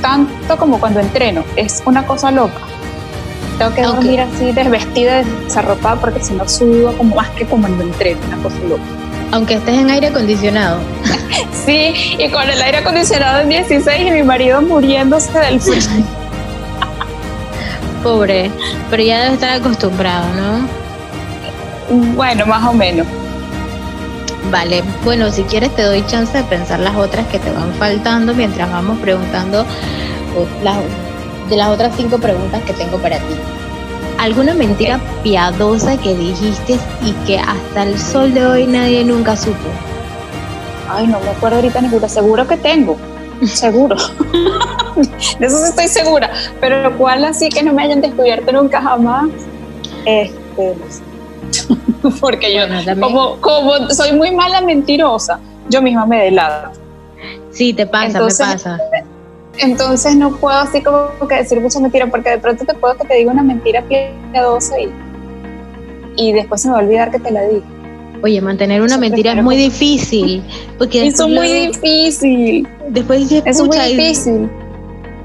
tanto 0.02 0.58
como 0.58 0.80
cuando 0.80 1.00
entreno. 1.00 1.44
Es 1.56 1.82
una 1.86 2.06
cosa 2.06 2.32
loca. 2.32 2.60
Tengo 3.58 3.74
que 3.76 3.82
dormir 3.82 4.22
así 4.22 4.52
desvestida, 4.54 5.24
desarropada, 5.24 5.98
porque 5.98 6.24
si 6.24 6.34
no 6.34 6.48
sudo 6.48 6.96
como 6.98 7.16
más 7.16 7.30
que 7.32 7.46
como 7.46 7.64
cuando 7.64 7.84
entreno, 7.84 8.20
una 8.28 8.38
cosa 8.38 8.58
loca. 8.70 8.84
Aunque 9.32 9.56
estés 9.56 9.78
en 9.78 9.90
aire 9.90 10.08
acondicionado. 10.08 10.80
sí, 11.66 12.16
y 12.18 12.30
con 12.30 12.50
el 12.50 12.62
aire 12.62 12.78
acondicionado 12.78 13.42
en 13.42 13.50
16 13.50 14.08
y 14.08 14.12
mi 14.12 14.24
marido 14.24 14.62
muriéndose 14.62 15.38
del 15.38 15.60
frío. 15.60 15.82
Pobre, 18.04 18.50
pero 18.90 19.04
ya 19.04 19.24
debe 19.24 19.34
estar 19.34 19.50
acostumbrado, 19.50 20.26
¿no? 20.36 20.66
Bueno, 22.16 22.46
más 22.46 22.66
o 22.66 22.74
menos. 22.74 23.06
Vale, 24.52 24.84
bueno, 25.04 25.32
si 25.32 25.44
quieres 25.44 25.76
te 25.76 25.84
doy 25.84 26.04
chance 26.08 26.36
de 26.36 26.44
pensar 26.44 26.80
las 26.80 26.96
otras 26.96 27.28
que 27.28 27.38
te 27.38 27.52
van 27.52 27.72
faltando 27.74 28.34
mientras 28.34 28.72
vamos 28.72 28.98
preguntando 29.00 29.64
de 31.50 31.56
las 31.56 31.70
otras 31.70 31.96
cinco 31.96 32.18
preguntas 32.18 32.64
que 32.64 32.74
tengo 32.74 32.98
para 32.98 33.18
ti. 33.18 33.36
¿Alguna 34.18 34.54
mentira 34.54 35.00
piadosa 35.24 35.98
que 35.98 36.16
dijiste 36.16 36.78
y 37.04 37.12
que 37.26 37.40
hasta 37.40 37.84
el 37.84 37.98
sol 37.98 38.34
de 38.34 38.46
hoy 38.46 38.68
nadie 38.68 39.04
nunca 39.06 39.38
supo? 39.38 39.70
Ay, 40.90 41.08
no 41.08 41.20
me 41.20 41.30
acuerdo 41.30 41.58
ahorita 41.58 41.82
ninguna, 41.82 42.10
seguro 42.10 42.48
que 42.48 42.58
tengo, 42.58 42.98
seguro. 43.46 43.96
de 45.40 45.46
eso 45.46 45.66
estoy 45.66 45.88
segura, 45.88 46.32
pero 46.60 46.98
cuál 46.98 47.24
así 47.26 47.50
que 47.50 47.62
no 47.62 47.72
me 47.74 47.84
hayan 47.84 48.02
descubierto 48.02 48.52
nunca 48.52 48.82
jamás, 48.82 49.30
este, 50.06 50.76
porque 52.20 52.54
yo, 52.54 52.62
como, 53.00 53.40
como 53.42 53.90
soy 53.90 54.14
muy 54.14 54.32
mala 54.32 54.62
mentirosa, 54.62 55.40
yo 55.70 55.82
misma 55.82 56.06
me 56.06 56.24
delato. 56.26 56.80
Sí, 57.52 57.74
te 57.74 57.86
pasa, 57.86 58.20
me 58.20 58.28
pasa. 58.28 58.80
Entonces 59.58 60.16
no 60.16 60.32
puedo 60.38 60.58
así 60.58 60.82
como 60.82 61.28
que 61.28 61.36
decir 61.36 61.60
mucha 61.60 61.80
mentira, 61.80 62.08
porque 62.08 62.30
de 62.30 62.38
pronto 62.38 62.66
te 62.66 62.74
puedo 62.74 62.96
que 62.96 63.06
te 63.06 63.16
diga 63.16 63.32
una 63.32 63.44
mentira 63.44 63.84
piadosa 64.32 64.80
y, 64.80 64.90
y 66.16 66.32
después 66.32 66.62
se 66.62 66.70
me 66.70 66.74
va 66.74 66.80
a 66.80 66.84
olvidar 66.84 67.12
que 67.12 67.20
te 67.20 67.32
la 67.32 67.42
dije. 67.44 67.64
Oye, 68.22 68.42
mantener 68.42 68.82
una 68.82 68.98
mentira 68.98 69.34
es 69.34 69.44
muy 69.44 69.56
difícil. 69.56 70.44
Porque 70.78 71.08
Eso 71.08 71.26
es 71.26 71.34
muy 71.34 71.68
difícil. 71.68 72.68
Después 72.90 73.30
dices, 73.30 73.44
es 73.46 73.62
muy 73.62 73.78
difícil 73.78 74.50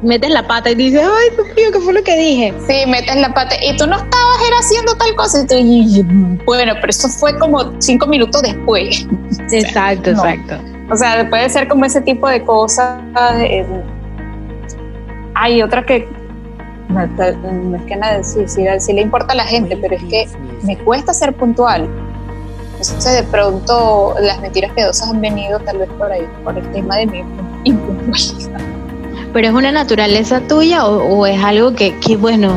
metes 0.05 0.31
la 0.31 0.47
pata 0.47 0.71
y 0.71 0.75
dices, 0.75 1.03
ay, 1.03 1.35
Dios 1.35 1.47
mío, 1.57 1.71
¿qué 1.73 1.81
fue 1.81 1.93
lo 1.93 2.03
que 2.03 2.17
dije? 2.17 2.55
Sí, 2.69 2.89
metes 2.89 3.17
la 3.17 3.33
pata 3.33 3.57
y 3.63 3.77
tú 3.77 3.87
no 3.87 3.97
estabas 3.97 4.39
era 4.47 4.59
haciendo 4.59 4.95
tal 4.97 5.15
cosa. 5.17 5.43
Y 5.43 6.03
tú, 6.03 6.45
bueno, 6.45 6.75
pero 6.75 6.91
eso 6.91 7.09
fue 7.09 7.37
como 7.39 7.73
cinco 7.81 8.07
minutos 8.07 8.43
después. 8.43 9.07
Exacto, 9.51 10.11
exacto. 10.11 10.59
O 10.91 10.97
sea, 10.97 11.29
puede 11.29 11.49
ser 11.49 11.69
como 11.69 11.85
ese 11.85 12.01
tipo 12.01 12.29
de 12.29 12.43
cosas. 12.43 13.01
Eh, 13.41 13.65
hay 15.35 15.63
otra 15.63 15.85
que 15.85 16.07
no, 16.89 17.77
es 17.77 17.83
que 17.83 17.97
nada, 17.97 18.23
sí, 18.23 18.45
sí, 18.47 18.93
le 18.93 19.01
importa 19.01 19.33
a 19.33 19.37
la 19.37 19.45
gente, 19.45 19.77
pero 19.77 19.97
es 19.97 20.05
que 20.05 20.29
me 20.63 20.77
cuesta 20.79 21.13
ser 21.13 21.33
puntual. 21.35 21.89
Entonces, 22.75 23.15
de 23.15 23.23
pronto, 23.25 24.15
las 24.21 24.41
mentiras 24.41 24.73
piadosas 24.73 25.09
han 25.09 25.21
venido 25.21 25.59
tal 25.61 25.79
vez 25.79 25.89
por 25.99 26.13
ahí, 26.13 26.27
por 26.45 26.57
el 26.59 26.71
tema 26.73 26.97
de 26.97 27.07
mi 27.07 27.25
impuntualidad. 27.65 28.74
¿Pero 29.35 29.49
es 29.49 29.53
una 29.53 29.73
naturaleza 29.73 30.41
tuya 30.47 30.87
o, 30.87 31.27
es 31.27 31.43
algo 31.43 31.75
que, 31.75 31.99
que, 31.99 32.17
bueno? 32.17 32.55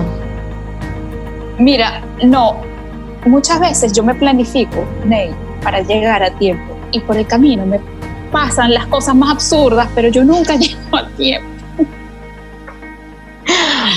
Mira, 1.58 2.04
no. 2.24 2.62
Muchas 3.26 3.60
veces 3.60 3.94
yo 3.94 4.04
me 4.04 4.14
planifico, 4.14 4.86
Ney, 5.04 5.32
para 5.64 5.82
llegar 5.82 6.22
a 6.22 6.30
tiempo 6.30 6.78
y 6.92 7.00
por 7.00 7.18
el 7.18 7.26
camino 7.26 7.66
me 7.66 7.82
pasan 8.32 8.76
las 8.76 8.86
cosas 8.86 9.16
más 9.16 9.32
absurdas, 9.32 9.90
pero 9.96 10.10
yo 10.10 10.24
nunca 10.24 10.56
llego 10.58 10.96
a 10.96 11.08
tiempo. 11.18 11.50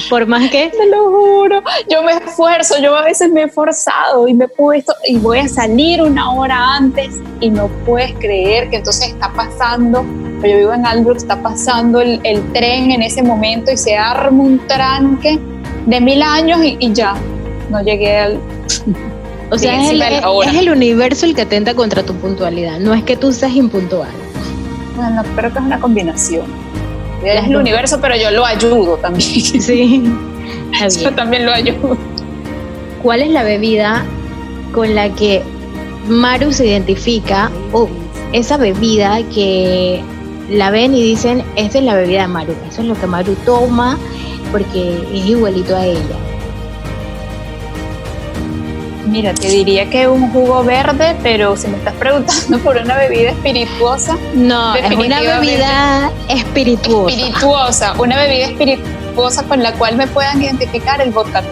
Por 0.08 0.26
más 0.26 0.50
que. 0.50 0.70
Te 0.70 0.86
lo 0.88 1.10
juro. 1.10 1.62
Yo 1.88 2.02
me 2.02 2.12
esfuerzo, 2.12 2.80
yo 2.80 2.96
a 2.96 3.04
veces 3.04 3.30
me 3.30 3.42
he 3.42 3.48
forzado 3.48 4.26
y 4.26 4.32
me 4.32 4.46
he 4.46 4.48
puesto 4.48 4.94
y 5.06 5.18
voy 5.18 5.40
a 5.40 5.48
salir 5.48 6.00
una 6.00 6.32
hora 6.32 6.76
antes 6.76 7.20
y 7.40 7.50
no 7.50 7.68
puedes 7.84 8.12
creer 8.14 8.70
que 8.70 8.76
entonces 8.76 9.08
está 9.08 9.30
pasando 9.32 10.02
yo 10.48 10.56
vivo 10.56 10.72
en 10.72 10.86
Albrook, 10.86 11.16
está 11.16 11.40
pasando 11.42 12.00
el, 12.00 12.20
tren 12.52 12.90
en 12.90 13.02
ese 13.02 13.22
momento 13.22 13.70
y 13.70 13.76
se 13.76 13.96
arma 13.96 14.42
un 14.42 14.58
tranque 14.66 15.38
de 15.86 16.00
mil 16.00 16.22
años 16.22 16.60
y, 16.62 16.92
ya, 16.92 17.14
no 17.70 17.82
llegué 17.82 18.18
al... 18.18 18.38
O 19.50 19.58
sea, 19.58 19.82
es 19.82 19.90
el, 19.90 20.70
universo 20.70 21.26
el 21.26 21.34
que 21.34 21.42
atenta 21.42 21.74
contra 21.74 22.04
tu 22.04 22.14
puntualidad, 22.14 22.78
no 22.78 22.94
es 22.94 23.02
que 23.02 23.16
tú 23.16 23.32
seas 23.32 23.52
impuntual. 23.52 24.08
Bueno, 24.96 25.22
creo 25.34 25.52
que 25.52 25.58
es 25.58 25.64
una 25.64 25.80
combinación. 25.80 26.44
Es 27.24 27.46
el 27.46 27.56
universo, 27.56 27.98
pero 28.00 28.16
yo 28.16 28.30
lo 28.30 28.44
ayudo 28.44 28.96
también. 28.96 29.28
Sí. 29.60 30.04
Yo 31.02 31.12
también 31.12 31.46
lo 31.46 31.52
ayudo. 31.52 31.96
¿Cuál 33.02 33.22
es 33.22 33.30
la 33.30 33.42
bebida 33.42 34.04
con 34.72 34.94
la 34.94 35.08
que 35.10 35.42
Maru 36.08 36.52
se 36.52 36.66
identifica 36.66 37.50
o 37.72 37.88
esa 38.32 38.56
bebida 38.56 39.20
que 39.34 40.02
la 40.50 40.70
ven 40.70 40.94
y 40.94 41.02
dicen, 41.02 41.44
esta 41.56 41.78
es 41.78 41.84
la 41.84 41.94
bebida 41.94 42.22
de 42.22 42.28
Maru, 42.28 42.54
eso 42.68 42.82
es 42.82 42.88
lo 42.88 42.94
que 42.94 43.06
Maru 43.06 43.34
toma 43.46 43.96
porque 44.50 45.06
es 45.12 45.26
igualito 45.26 45.76
a 45.76 45.86
ella. 45.86 46.16
Mira, 49.06 49.34
te 49.34 49.48
diría 49.48 49.88
que 49.90 50.06
un 50.06 50.30
jugo 50.30 50.62
verde, 50.62 51.16
pero 51.22 51.56
si 51.56 51.66
me 51.68 51.78
estás 51.78 51.94
preguntando 51.94 52.58
por 52.58 52.76
una 52.76 52.96
bebida 52.96 53.30
espirituosa, 53.30 54.16
no, 54.34 54.76
es 54.76 54.92
una 54.92 55.20
bebida 55.20 56.10
espirituosa. 56.28 57.16
Espirituosa, 57.16 57.94
una 57.98 58.16
bebida 58.16 58.46
espirituosa 58.46 59.42
con 59.44 59.62
la 59.62 59.72
cual 59.72 59.96
me 59.96 60.06
puedan 60.06 60.42
identificar 60.42 61.00
el 61.00 61.10
vodka 61.10 61.42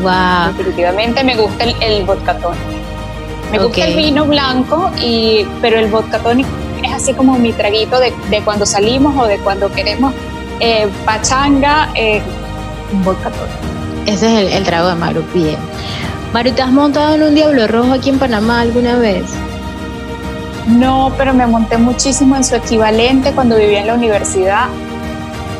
Wow. 0.00 0.52
Definitivamente 0.56 1.24
me 1.24 1.36
gusta 1.36 1.64
el, 1.64 1.74
el 1.80 2.04
vodka 2.04 2.36
Me 3.50 3.58
gusta 3.58 3.84
el 3.84 3.96
vino 3.96 4.26
blanco, 4.26 4.92
y, 5.00 5.44
pero 5.60 5.80
el 5.80 5.88
vodka 5.88 6.20
es 6.82 6.92
así 6.92 7.14
como 7.14 7.38
mi 7.38 7.52
traguito 7.52 7.98
de, 8.00 8.12
cuando 8.44 8.66
salimos 8.66 9.16
o 9.16 9.26
de 9.26 9.38
cuando 9.38 9.70
queremos 9.72 10.12
eh, 10.60 10.88
pachanga, 11.04 11.90
eh, 11.94 12.22
un 12.92 13.04
vodka 13.04 13.30
Ese 14.06 14.46
es 14.46 14.54
el, 14.54 14.64
trago 14.64 14.88
de 14.88 14.94
Maru, 14.94 15.24
bien. 15.34 15.56
Maru, 16.32 16.52
¿te 16.52 16.62
has 16.62 16.70
montado 16.70 17.14
en 17.14 17.22
un 17.22 17.34
Diablo 17.34 17.66
Rojo 17.66 17.92
aquí 17.92 18.10
en 18.10 18.18
Panamá 18.18 18.60
alguna 18.60 18.96
vez? 18.96 19.24
No, 20.66 21.12
pero 21.16 21.32
me 21.32 21.46
monté 21.46 21.78
muchísimo 21.78 22.36
en 22.36 22.44
su 22.44 22.54
equivalente 22.54 23.32
cuando 23.32 23.56
vivía 23.56 23.80
en 23.80 23.86
la 23.86 23.94
universidad. 23.94 24.66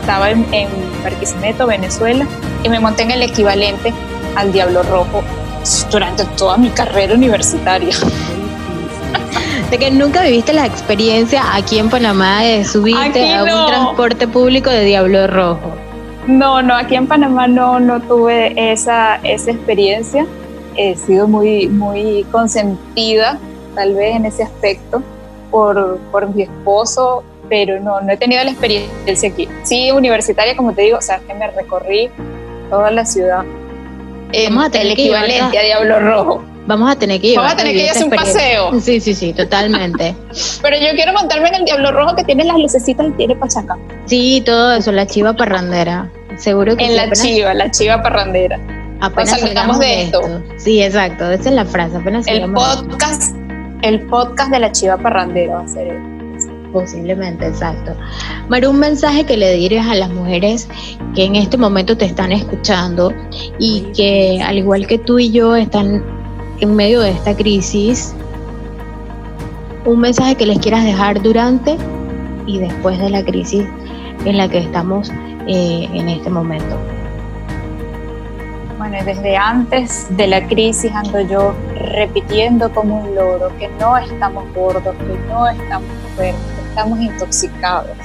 Estaba 0.01 0.31
en, 0.31 0.47
en 0.53 0.69
Barquisimeto, 1.03 1.67
Venezuela, 1.67 2.27
y 2.63 2.69
me 2.69 2.79
monté 2.81 3.05
en 3.05 3.13
el 3.13 3.23
equivalente 3.23 3.93
al 4.37 4.53
Diablo 4.53 4.83
Rojo 4.83 5.23
durante 5.91 6.25
toda 6.37 6.57
mi 6.57 6.71
carrera 6.71 7.15
universitaria. 7.15 7.95
De 9.71 9.79
que 9.79 9.91
nunca 9.91 10.23
viviste 10.23 10.53
la 10.53 10.67
experiencia 10.67 11.43
aquí 11.55 11.79
en 11.79 11.91
Panamá 11.91 12.43
de 12.43 12.65
subirte 12.65 13.35
a 13.35 13.43
un 13.43 13.67
transporte 13.67 14.27
público 14.27 14.71
de 14.71 14.85
Diablo 14.85 15.27
Rojo. 15.27 15.73
No, 16.27 16.63
no, 16.63 16.75
aquí 16.75 16.95
en 16.95 17.07
Panamá 17.07 17.49
no, 17.49 17.79
no 17.81 18.01
tuve 18.01 18.53
esa, 18.73 19.17
esa 19.17 19.51
experiencia. 19.51 20.27
He 20.77 20.95
sido 20.97 21.27
muy, 21.29 21.69
muy 21.69 22.25
consentida, 22.31 23.39
tal 23.75 23.95
vez 23.95 24.17
en 24.17 24.27
ese 24.27 24.43
aspecto, 24.43 25.03
por, 25.51 25.99
por 26.13 26.35
mi 26.35 26.43
esposo, 26.43 27.25
pero 27.49 27.81
no, 27.81 28.01
no 28.01 28.13
he 28.13 28.17
tenido 28.17 28.43
la 28.45 28.51
experiencia 28.51 29.29
aquí. 29.29 29.49
Sí, 29.65 29.91
universitaria, 29.91 30.57
como 30.57 30.73
te 30.73 30.83
digo, 30.83 30.99
o 30.99 31.03
sea, 31.03 31.19
que 31.21 31.35
me 31.35 31.51
recorrí 31.51 32.11
toda 32.71 32.91
la 32.91 33.05
ciudad. 33.05 33.45
Vamos 34.49 34.75
a 34.75 34.79
el 34.81 34.93
equivalente 34.93 35.59
a 35.59 35.63
Diablo 35.63 36.01
Rojo. 36.01 36.43
Vamos 36.69 36.91
a 36.91 36.97
tener 36.97 37.21
que 37.21 37.29
ir. 37.29 37.37
Vamos 37.37 37.55
a 37.55 37.57
tener 37.57 37.73
que 37.73 37.83
ir 37.83 37.89
a 37.89 37.93
hacer 37.93 38.05
un 38.05 38.11
paseo. 38.11 38.81
Sí, 38.81 39.01
sí, 39.01 39.15
sí, 39.15 39.33
totalmente. 39.33 40.15
Pero 40.63 40.77
yo 40.77 40.91
quiero 40.95 41.13
montarme 41.15 41.49
en 41.49 41.55
el 41.57 41.65
Diablo 41.65 41.91
Rojo 41.91 42.15
que 42.15 42.25
tiene 42.25 42.45
las 42.45 42.59
lucecitas 42.59 43.07
y 43.09 43.11
tiene 43.13 43.35
pachaca. 43.35 43.77
Sí, 44.07 44.43
todo 44.45 44.75
eso, 44.75 44.93
la 44.93 45.07
chiva 45.07 45.33
parrandera. 45.33 46.11
Seguro 46.37 46.77
que 46.77 46.85
En 46.85 46.95
la 46.95 47.11
chiva, 47.11 47.55
la 47.55 47.71
chiva 47.71 48.01
parrandera. 48.03 48.61
Apenas 49.01 49.41
salgamos 49.41 49.79
de, 49.79 50.03
esto. 50.03 50.21
Sí, 50.57 50.83
exacto, 50.83 51.31
esa 51.31 51.49
es 51.49 51.55
la 51.55 51.65
frase. 51.65 51.97
Apenas 51.97 52.27
el 52.27 52.53
podcast 52.53 53.35
el 53.83 54.01
podcast 54.07 54.51
de 54.51 54.59
la 54.59 54.73
Chiva 54.73 54.97
Parrandera 54.97 55.57
va 55.57 55.61
a 55.63 55.69
ser 55.69 55.89
él. 55.89 56.03
Posiblemente, 56.73 57.47
exacto. 57.47 57.95
Maru, 58.49 58.71
un 58.71 58.79
mensaje 58.79 59.25
que 59.25 59.37
le 59.37 59.53
dirás 59.53 59.87
a 59.87 59.95
las 59.95 60.11
mujeres 60.11 60.69
que 61.15 61.25
en 61.25 61.37
este 61.37 61.57
momento 61.57 61.97
te 61.97 62.05
están 62.05 62.31
escuchando 62.31 63.13
y 63.59 63.87
que 63.97 64.43
al 64.45 64.59
igual 64.59 64.87
que 64.87 64.99
tú 64.99 65.19
y 65.19 65.31
yo 65.31 65.57
están 65.57 66.18
en 66.61 66.75
medio 66.75 67.01
de 67.01 67.11
esta 67.11 67.37
crisis, 67.37 68.15
un 69.85 70.01
mensaje 70.01 70.35
que 70.35 70.47
les 70.47 70.59
quieras 70.59 70.85
dejar 70.85 71.23
durante 71.23 71.77
y 72.47 72.59
después 72.59 72.99
de 72.99 73.11
la 73.11 73.25
crisis 73.25 73.65
en 74.25 74.37
la 74.37 74.49
que 74.49 74.59
estamos 74.59 75.11
eh, 75.47 75.89
en 75.93 76.09
este 76.09 76.31
momento. 76.31 76.77
Bueno, 78.77 78.97
desde 79.05 79.37
antes 79.37 80.07
de 80.17 80.27
la 80.27 80.47
crisis 80.47 80.93
ando 80.93 81.21
yo 81.21 81.55
repitiendo 81.75 82.73
como 82.73 83.03
un 83.03 83.15
loro 83.15 83.51
que 83.59 83.69
no 83.81 83.97
estamos 83.97 84.45
gordos, 84.55 84.95
que 84.97 85.33
no 85.33 85.49
estamos 85.49 85.89
fuertes, 86.15 86.41
que 86.57 86.69
estamos 86.69 87.01
intoxicados. 87.01 87.97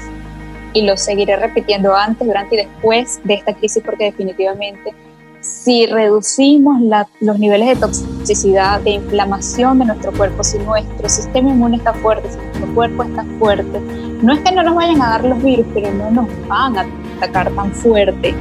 Y 0.74 0.88
lo 0.88 0.98
seguiré 0.98 1.36
repitiendo 1.36 1.96
antes, 1.96 2.28
durante 2.28 2.56
y 2.56 2.58
después 2.60 3.22
de 3.24 3.36
esta 3.36 3.54
crisis 3.54 3.84
porque 3.86 4.06
definitivamente 4.06 4.94
si 5.44 5.86
reducimos 5.88 6.82
los 7.20 7.38
niveles 7.38 7.68
de 7.68 7.76
toxicidad, 7.76 8.80
de 8.80 8.92
inflamación 8.92 9.78
de 9.80 9.86
nuestro 9.86 10.14
cuerpo, 10.14 10.42
si 10.42 10.58
nuestro 10.60 11.10
sistema 11.10 11.50
inmune 11.50 11.78
está 11.78 11.94
fuerte, 11.94 12.32
si 12.32 12.38
nuestro 12.38 12.74
cuerpo 12.74 13.04
está 13.04 13.26
fuerte, 13.40 13.80
no 14.22 14.34
es 14.34 14.40
que 14.40 14.54
no 14.54 14.64
nos 14.64 14.76
vayan 14.76 15.02
a 15.02 15.10
dar 15.10 15.26
los 15.26 15.44
virus, 15.44 15.66
pero 15.74 15.92
no 15.92 16.10
nos 16.12 16.28
van 16.48 16.78
a 16.78 16.86
atacar 17.18 17.52
tan 17.52 17.72
fuerte. 17.74 18.34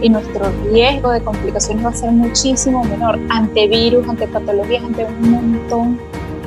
Y 0.00 0.08
nuestro 0.08 0.50
riesgo 0.70 1.10
de 1.10 1.22
complicaciones 1.22 1.84
va 1.84 1.90
a 1.90 1.94
ser 1.94 2.10
muchísimo 2.10 2.84
menor 2.84 3.18
ante 3.28 3.68
virus, 3.68 4.08
ante 4.08 4.26
patologías, 4.28 4.82
ante 4.84 5.04
un 5.04 5.30
montón 5.30 5.98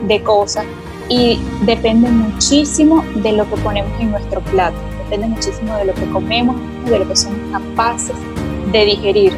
de 0.08 0.22
cosas. 0.24 0.66
Y 1.10 1.40
depende 1.66 2.10
muchísimo 2.10 3.04
de 3.16 3.34
lo 3.34 3.48
que 3.50 3.58
ponemos 3.58 3.92
en 4.00 4.12
nuestro 4.12 4.42
plato, 4.42 4.78
depende 5.04 5.28
muchísimo 5.28 5.76
de 5.78 5.86
lo 5.86 5.94
que 5.94 6.10
comemos, 6.10 6.56
de 6.86 7.00
lo 7.00 7.08
que 7.08 7.16
somos 7.16 7.40
capaces 7.52 8.16
de 8.72 8.86
digerir 8.86 9.34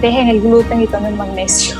dejen 0.00 0.28
el 0.28 0.40
gluten 0.40 0.82
y 0.82 0.86
tomen 0.86 1.16
magnesio. 1.16 1.76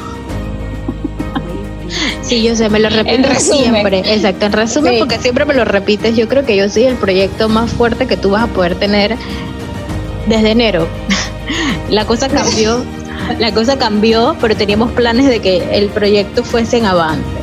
Sí, 2.23 2.43
yo 2.43 2.55
sé, 2.55 2.69
me 2.69 2.79
lo 2.79 2.91
repito 2.91 3.29
siempre. 3.39 4.01
Exacto, 4.01 4.47
en 4.47 4.53
resumen, 4.53 4.99
porque 4.99 5.19
siempre 5.19 5.45
me 5.47 5.55
lo 5.55 5.65
repites. 5.65 6.15
Yo 6.15 6.29
creo 6.29 6.45
que 6.45 6.57
yo 6.57 6.69
soy 6.69 6.85
el 6.85 6.97
proyecto 6.97 7.49
más 7.49 7.71
fuerte 7.71 8.07
que 8.07 8.17
tú 8.17 8.31
vas 8.31 8.45
a 8.45 8.47
poder 8.49 8.75
tener 8.75 9.17
desde 10.27 10.51
enero. 10.51 10.87
La 11.91 12.05
cosa 12.05 12.29
cambió, 12.29 12.85
la 13.39 13.55
cosa 13.55 13.79
cambió, 13.79 14.37
pero 14.43 14.55
teníamos 14.55 14.93
planes 14.93 15.27
de 15.27 15.41
que 15.41 15.79
el 15.79 15.89
proyecto 15.89 16.45
fuese 16.45 16.77
en 16.77 16.85
avance 16.85 17.38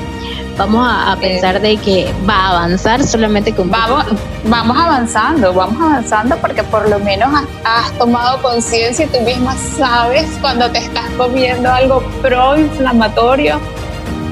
vamos 0.58 0.88
a, 0.90 1.16
pensar 1.18 1.62
de 1.62 1.78
que 1.78 2.14
va 2.28 2.36
a 2.36 2.50
avanzar 2.50 3.04
solamente 3.04 3.54
con 3.54 3.70
vamos 3.70 4.06
vamos 4.46 4.78
avanzando 4.78 5.54
vamos 5.54 5.82
avanzando 5.82 6.38
porque 6.38 6.64
por 6.64 6.90
lo 6.90 7.00
menos 7.00 7.30
has, 7.64 7.92
tomado 7.98 8.42
conciencia 8.42 9.06
y 9.06 9.08
tú 9.10 9.22
misma 9.22 9.56
sabes 9.78 10.30
cuando 10.42 10.70
te 10.72 10.80
estás 10.80 11.06
comiendo 11.18 11.72
algo 11.72 12.02
proinflamatorio 12.22 13.60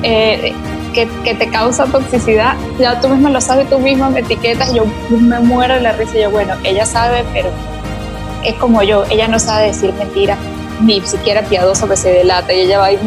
eh, 0.04 0.54
que, 0.94 1.08
que, 1.24 1.34
te 1.34 1.50
causa 1.50 1.86
toxicidad. 1.86 2.56
Ya 2.78 3.00
tú 3.00 3.08
misma 3.10 3.30
lo 3.30 3.42
sabes 3.42 3.70
tú 3.70 3.80
misma 3.80 4.10
me 4.10 4.20
etiquetas 4.20 4.74
yo 4.74 4.86
me 5.10 5.40
muero 5.40 5.76
de 5.76 5.82
la 5.82 5.94
risa 5.94 6.18
y 6.18 6.22
yo 6.24 6.32
bueno 6.32 6.56
ella 6.64 6.86
sabe 6.86 7.26
pero 7.34 7.50
es 8.44 8.54
como 8.56 8.84
yo 8.84 9.06
ella 9.10 9.28
no 9.28 9.40
sabe 9.40 9.68
decir 9.68 9.94
mentira 9.94 10.38
ni 10.82 11.02
siquiera 11.02 11.42
piadoso 11.44 11.88
que 11.88 11.96
se 11.96 12.12
delata 12.12 12.54
y 12.54 12.62
ella 12.62 12.80
va 12.80 12.92
y 12.92 12.98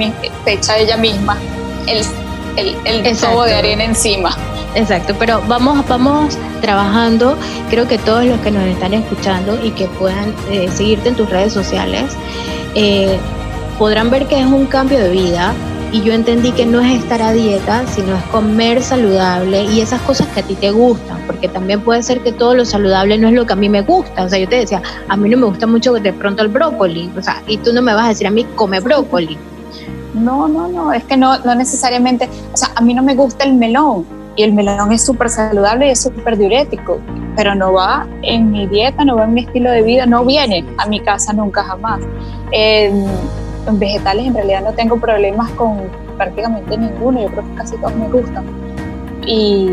te 0.45 0.53
echa 0.53 0.79
ella 0.79 0.97
misma 0.97 1.37
el 1.87 2.05
el, 2.57 2.77
el 2.85 3.03
de 3.03 3.55
arena 3.55 3.85
encima. 3.85 4.37
Exacto, 4.75 5.15
pero 5.19 5.41
vamos, 5.49 5.87
vamos 5.89 6.37
trabajando. 6.61 7.37
Creo 7.71 7.89
que 7.89 7.97
todos 7.99 8.25
los 8.27 8.39
que 8.41 8.51
nos 8.51 8.65
están 8.65 8.93
escuchando 8.93 9.59
y 9.65 9.71
que 9.71 9.87
puedan 9.87 10.35
eh, 10.51 10.69
seguirte 10.71 11.09
en 11.09 11.15
tus 11.15 11.31
redes 11.31 11.53
sociales 11.53 12.05
eh, 12.75 13.19
podrán 13.79 14.11
ver 14.11 14.27
que 14.27 14.39
es 14.39 14.47
un 14.47 14.67
cambio 14.67 14.99
de 14.99 15.11
vida. 15.11 15.55
Y 15.93 16.03
yo 16.03 16.13
entendí 16.13 16.51
que 16.51 16.67
no 16.67 16.81
es 16.81 17.01
estar 17.01 17.23
a 17.23 17.33
dieta, 17.33 17.87
sino 17.87 18.17
es 18.17 18.23
comer 18.25 18.83
saludable 18.83 19.63
y 19.65 19.81
esas 19.81 20.01
cosas 20.03 20.27
que 20.29 20.41
a 20.41 20.43
ti 20.43 20.55
te 20.57 20.73
gustan, 20.73 21.23
porque 21.27 21.49
también 21.49 21.81
puede 21.81 22.03
ser 22.03 22.21
que 22.21 22.33
todo 22.33 22.55
lo 22.55 22.65
saludable 22.65 23.17
no 23.17 23.29
es 23.29 23.35
lo 23.35 23.47
que 23.47 23.53
a 23.53 23.57
mí 23.57 23.69
me 23.69 23.83
gusta. 23.83 24.25
O 24.25 24.29
sea, 24.29 24.39
yo 24.39 24.49
te 24.49 24.57
decía, 24.57 24.83
a 25.09 25.17
mí 25.17 25.31
no 25.31 25.39
me 25.39 25.47
gusta 25.47 25.67
mucho 25.67 25.95
de 25.95 26.13
pronto 26.13 26.43
el 26.43 26.49
brócoli, 26.49 27.11
o 27.17 27.23
sea, 27.23 27.41
y 27.47 27.57
tú 27.59 27.73
no 27.73 27.81
me 27.81 27.95
vas 27.95 28.07
a 28.07 28.09
decir 28.09 28.27
a 28.27 28.31
mí 28.31 28.45
come 28.57 28.81
brócoli. 28.81 29.39
No, 30.17 30.49
no, 30.49 30.67
no, 30.67 30.93
es 30.93 31.05
que 31.05 31.17
no, 31.17 31.39
no 31.41 31.55
necesariamente, 31.55 32.29
o 32.53 32.57
sea, 32.57 32.71
a 32.75 32.81
mí 32.81 32.95
no 32.95 33.03
me 33.03 33.15
gusta 33.15 33.45
el 33.45 33.55
melón 33.55 34.07
y 34.35 34.43
el 34.43 34.53
melón 34.53 34.93
es 34.93 35.05
súper 35.05 35.29
saludable 35.29 35.89
y 35.89 35.91
es 35.91 36.03
súper 36.03 36.39
diurético, 36.39 37.01
pero 37.37 37.55
no 37.55 37.75
va 37.75 38.07
en 38.23 38.51
mi 38.51 38.67
dieta, 38.67 39.05
no 39.05 39.17
va 39.17 39.25
en 39.25 39.35
mi 39.35 39.43
estilo 39.43 39.71
de 39.71 39.83
vida, 39.83 40.07
no 40.07 40.25
viene 40.25 40.65
a 40.79 40.87
mi 40.87 41.01
casa 41.01 41.33
nunca 41.33 41.63
jamás. 41.65 42.01
en 42.53 43.07
vegetales 43.73 44.27
en 44.27 44.35
realidad 44.35 44.63
no 44.63 44.73
tengo 44.73 44.97
problemas 44.99 45.51
con 45.53 45.91
prácticamente 46.17 46.79
ninguno, 46.79 47.21
yo 47.21 47.29
creo 47.29 47.45
que 47.45 47.55
casi 47.55 47.77
todos 47.77 47.95
me 47.97 48.09
gustan. 48.09 48.45
Y, 49.27 49.71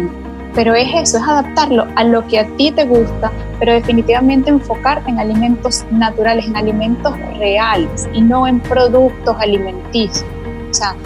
pero 0.55 0.73
es 0.75 0.87
eso, 0.93 1.17
es 1.17 1.23
adaptarlo 1.23 1.87
a 1.95 2.03
lo 2.03 2.25
que 2.27 2.39
a 2.39 2.47
ti 2.57 2.71
te 2.71 2.85
gusta, 2.85 3.31
pero 3.63 3.75
definitivamente 3.75 4.49
enfocarte 4.49 5.09
en 5.09 5.21
alimentos 5.21 5.85
naturales, 5.89 6.45
en 6.47 6.57
alimentos 6.57 7.17
reales 7.37 8.09
y 8.11 8.19
no 8.19 8.45
en 8.45 8.59
productos 8.59 9.37
alimenticios. 9.39 10.25
O 10.69 10.73
sea, 10.73 10.97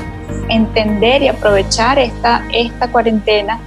entender 0.50 1.22
y 1.22 1.28
aprovechar 1.28 2.00
esta, 2.00 2.44
esta 2.52 2.92
cuarentena 2.92 3.60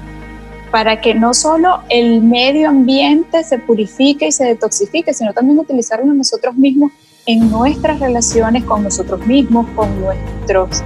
para 0.72 1.00
que 1.00 1.14
no 1.14 1.34
solo 1.34 1.82
el 1.88 2.20
medio 2.20 2.68
ambiente 2.68 3.44
se 3.44 3.58
purifique 3.58 4.26
y 4.26 4.32
se 4.32 4.42
detoxifique, 4.42 5.14
sino 5.14 5.32
también 5.32 5.60
utilizarlo 5.60 6.12
nosotros 6.12 6.56
mismos 6.56 6.90
en 7.26 7.48
nuestras 7.48 8.00
relaciones 8.00 8.64
con 8.64 8.82
nosotros 8.82 9.24
mismos, 9.24 9.68
con 9.76 10.00
nuestros 10.00 10.82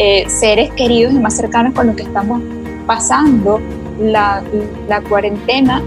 eh, 0.00 0.24
seres 0.28 0.72
queridos 0.72 1.14
y 1.14 1.20
más 1.20 1.36
cercanos 1.36 1.72
con 1.72 1.86
los 1.86 1.94
que 1.94 2.02
estamos 2.02 2.42
pasando 2.84 3.60
la, 4.00 4.42
la 4.88 5.00
cuarentena 5.02 5.84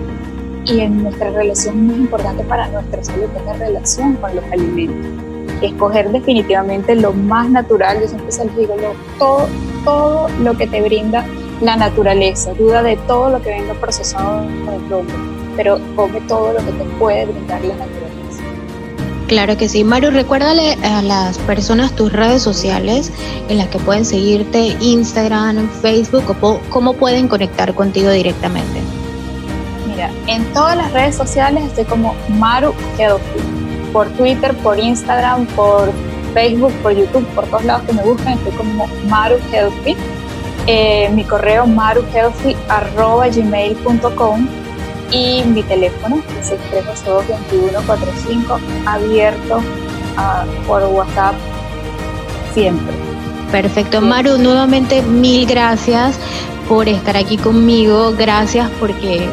y 0.70 0.82
en 0.82 1.04
nuestra 1.04 1.32
relación 1.32 1.88
más 1.88 1.98
importante 1.98 2.44
para 2.44 2.68
nuestra 2.68 3.04
salud 3.04 3.26
es 3.36 3.46
la 3.46 3.54
relación 3.54 4.16
con 4.16 4.36
los 4.36 4.44
alimentos. 4.52 5.24
Escoger 5.62 6.12
definitivamente 6.12 6.96
lo 6.96 7.14
más 7.14 7.50
natural, 7.50 8.00
yo 8.02 8.08
siempre 8.08 8.32
se 8.32 8.46
les 8.46 8.58
digo, 8.58 8.76
todo, 9.18 9.48
todo 9.84 10.28
lo 10.44 10.56
que 10.56 10.68
te 10.68 10.82
brinda 10.82 11.26
la 11.62 11.76
naturaleza, 11.76 12.54
duda 12.54 12.84
de 12.84 12.98
todo 13.08 13.32
lo 13.32 13.42
que 13.42 13.50
venga 13.50 13.74
procesado 13.76 14.46
con 14.66 14.74
el 14.86 14.94
hombre, 14.94 15.16
pero 15.56 15.80
come 15.96 16.22
todo 16.22 16.54
lo 16.54 16.60
que 16.60 16.72
te 16.72 16.84
puede 17.00 17.26
brindar 17.26 17.62
la 17.62 17.74
naturaleza. 17.76 18.44
Claro 19.28 19.58
que 19.58 19.68
sí. 19.68 19.84
Mario, 19.84 20.12
recuérdale 20.12 20.74
a 20.84 21.02
las 21.02 21.38
personas 21.40 21.94
tus 21.94 22.14
redes 22.14 22.42
sociales 22.42 23.12
en 23.50 23.58
las 23.58 23.68
que 23.68 23.80
pueden 23.80 24.06
seguirte, 24.06 24.78
Instagram, 24.80 25.70
Facebook, 25.82 26.36
o 26.42 26.60
cómo 26.70 26.94
pueden 26.94 27.28
conectar 27.28 27.74
contigo 27.74 28.12
directamente. 28.12 28.97
En 30.28 30.46
todas 30.54 30.78
las 30.78 30.92
redes 30.92 31.16
sociales 31.16 31.64
estoy 31.66 31.86
como 31.86 32.16
Maru 32.30 32.76
Healthy. 32.98 33.40
Por 33.94 34.10
Twitter, 34.10 34.54
por 34.58 34.78
Instagram, 34.80 35.48
por 35.48 35.92
Facebook, 36.34 36.74
por 36.84 36.94
YouTube, 36.94 37.26
por 37.28 37.48
todos 37.48 37.66
lados 37.66 37.84
que 37.88 37.94
me 37.94 38.04
buscan, 38.04 38.34
estoy 38.34 38.52
como 38.54 38.86
Maru 39.08 39.38
Healthy. 39.52 39.98
Eh, 40.68 41.10
mi 41.14 41.24
correo 41.24 41.66
maruhealthy.gmail.com 41.66 44.48
y 45.12 45.44
mi 45.46 45.64
teléfono, 45.64 46.22
es 46.40 46.52
el 46.52 46.60
382-2145, 46.60 48.60
abierto 48.86 49.64
ah, 50.18 50.46
por 50.68 50.84
WhatsApp 50.84 51.34
siempre. 52.54 52.94
Perfecto, 53.52 54.02
Maru, 54.02 54.38
nuevamente 54.38 55.02
mil 55.02 55.46
gracias 55.46 56.20
por 56.68 56.90
estar 56.90 57.16
aquí 57.16 57.38
conmigo, 57.38 58.14
gracias 58.18 58.70
porque 58.80 59.30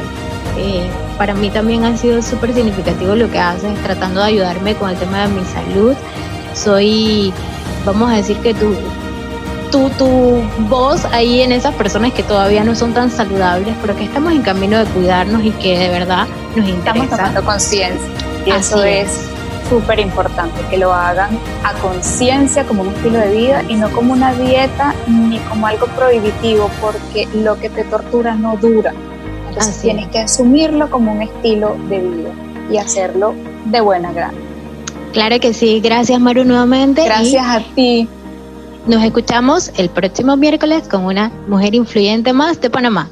eh, 0.56 0.88
para 1.18 1.34
mí 1.34 1.50
también 1.50 1.84
ha 1.84 1.96
sido 1.96 2.22
súper 2.22 2.54
significativo 2.54 3.14
lo 3.14 3.30
que 3.30 3.38
haces, 3.38 3.74
tratando 3.82 4.20
de 4.20 4.26
ayudarme 4.26 4.74
con 4.74 4.90
el 4.90 4.96
tema 4.96 5.22
de 5.22 5.28
mi 5.28 5.44
salud. 5.44 5.94
Soy, 6.54 7.32
vamos 7.84 8.10
a 8.10 8.14
decir 8.16 8.36
que 8.38 8.54
tú 8.54 8.74
tu, 9.74 9.90
tu 9.90 10.40
voz 10.68 11.04
ahí 11.06 11.40
en 11.40 11.50
esas 11.50 11.74
personas 11.74 12.12
que 12.12 12.22
todavía 12.22 12.62
no 12.62 12.76
son 12.76 12.94
tan 12.94 13.10
saludables, 13.10 13.74
pero 13.80 13.96
que 13.96 14.04
estamos 14.04 14.32
en 14.32 14.42
camino 14.42 14.78
de 14.78 14.84
cuidarnos 14.84 15.44
y 15.44 15.50
que 15.50 15.76
de 15.76 15.88
verdad 15.88 16.28
nos 16.54 16.68
interesa. 16.68 17.04
Estamos 17.04 17.10
tomando 17.10 17.44
conciencia 17.44 18.08
y 18.46 18.50
eso 18.50 18.84
es 18.84 19.28
súper 19.68 19.98
importante, 19.98 20.60
que 20.70 20.78
lo 20.78 20.92
hagan 20.92 21.36
a 21.64 21.72
conciencia 21.80 22.64
como 22.64 22.82
un 22.82 22.88
estilo 22.90 23.18
de 23.18 23.30
vida 23.30 23.62
y 23.68 23.74
no 23.74 23.90
como 23.90 24.12
una 24.12 24.32
dieta 24.34 24.94
ni 25.08 25.38
como 25.40 25.66
algo 25.66 25.86
prohibitivo, 25.86 26.70
porque 26.80 27.26
lo 27.34 27.58
que 27.58 27.68
te 27.68 27.82
tortura 27.82 28.36
no 28.36 28.56
dura. 28.56 28.92
Entonces 29.54 29.82
tienes 29.82 30.08
que 30.08 30.18
asumirlo 30.18 30.90
como 30.90 31.12
un 31.12 31.22
estilo 31.22 31.76
de 31.88 32.00
vida 32.00 32.30
y 32.72 32.76
hacerlo 32.76 33.34
de 33.66 33.80
buena 33.80 34.12
gana. 34.12 34.34
Claro 35.12 35.38
que 35.38 35.54
sí, 35.54 35.80
gracias 35.80 36.18
Maru 36.18 36.44
nuevamente. 36.44 37.04
Gracias 37.04 37.46
a 37.46 37.60
ti. 37.60 38.08
Nos 38.88 39.04
escuchamos 39.04 39.70
el 39.76 39.90
próximo 39.90 40.36
miércoles 40.36 40.88
con 40.88 41.04
una 41.04 41.30
mujer 41.46 41.76
influyente 41.76 42.32
más 42.32 42.60
de 42.60 42.68
Panamá. 42.68 43.08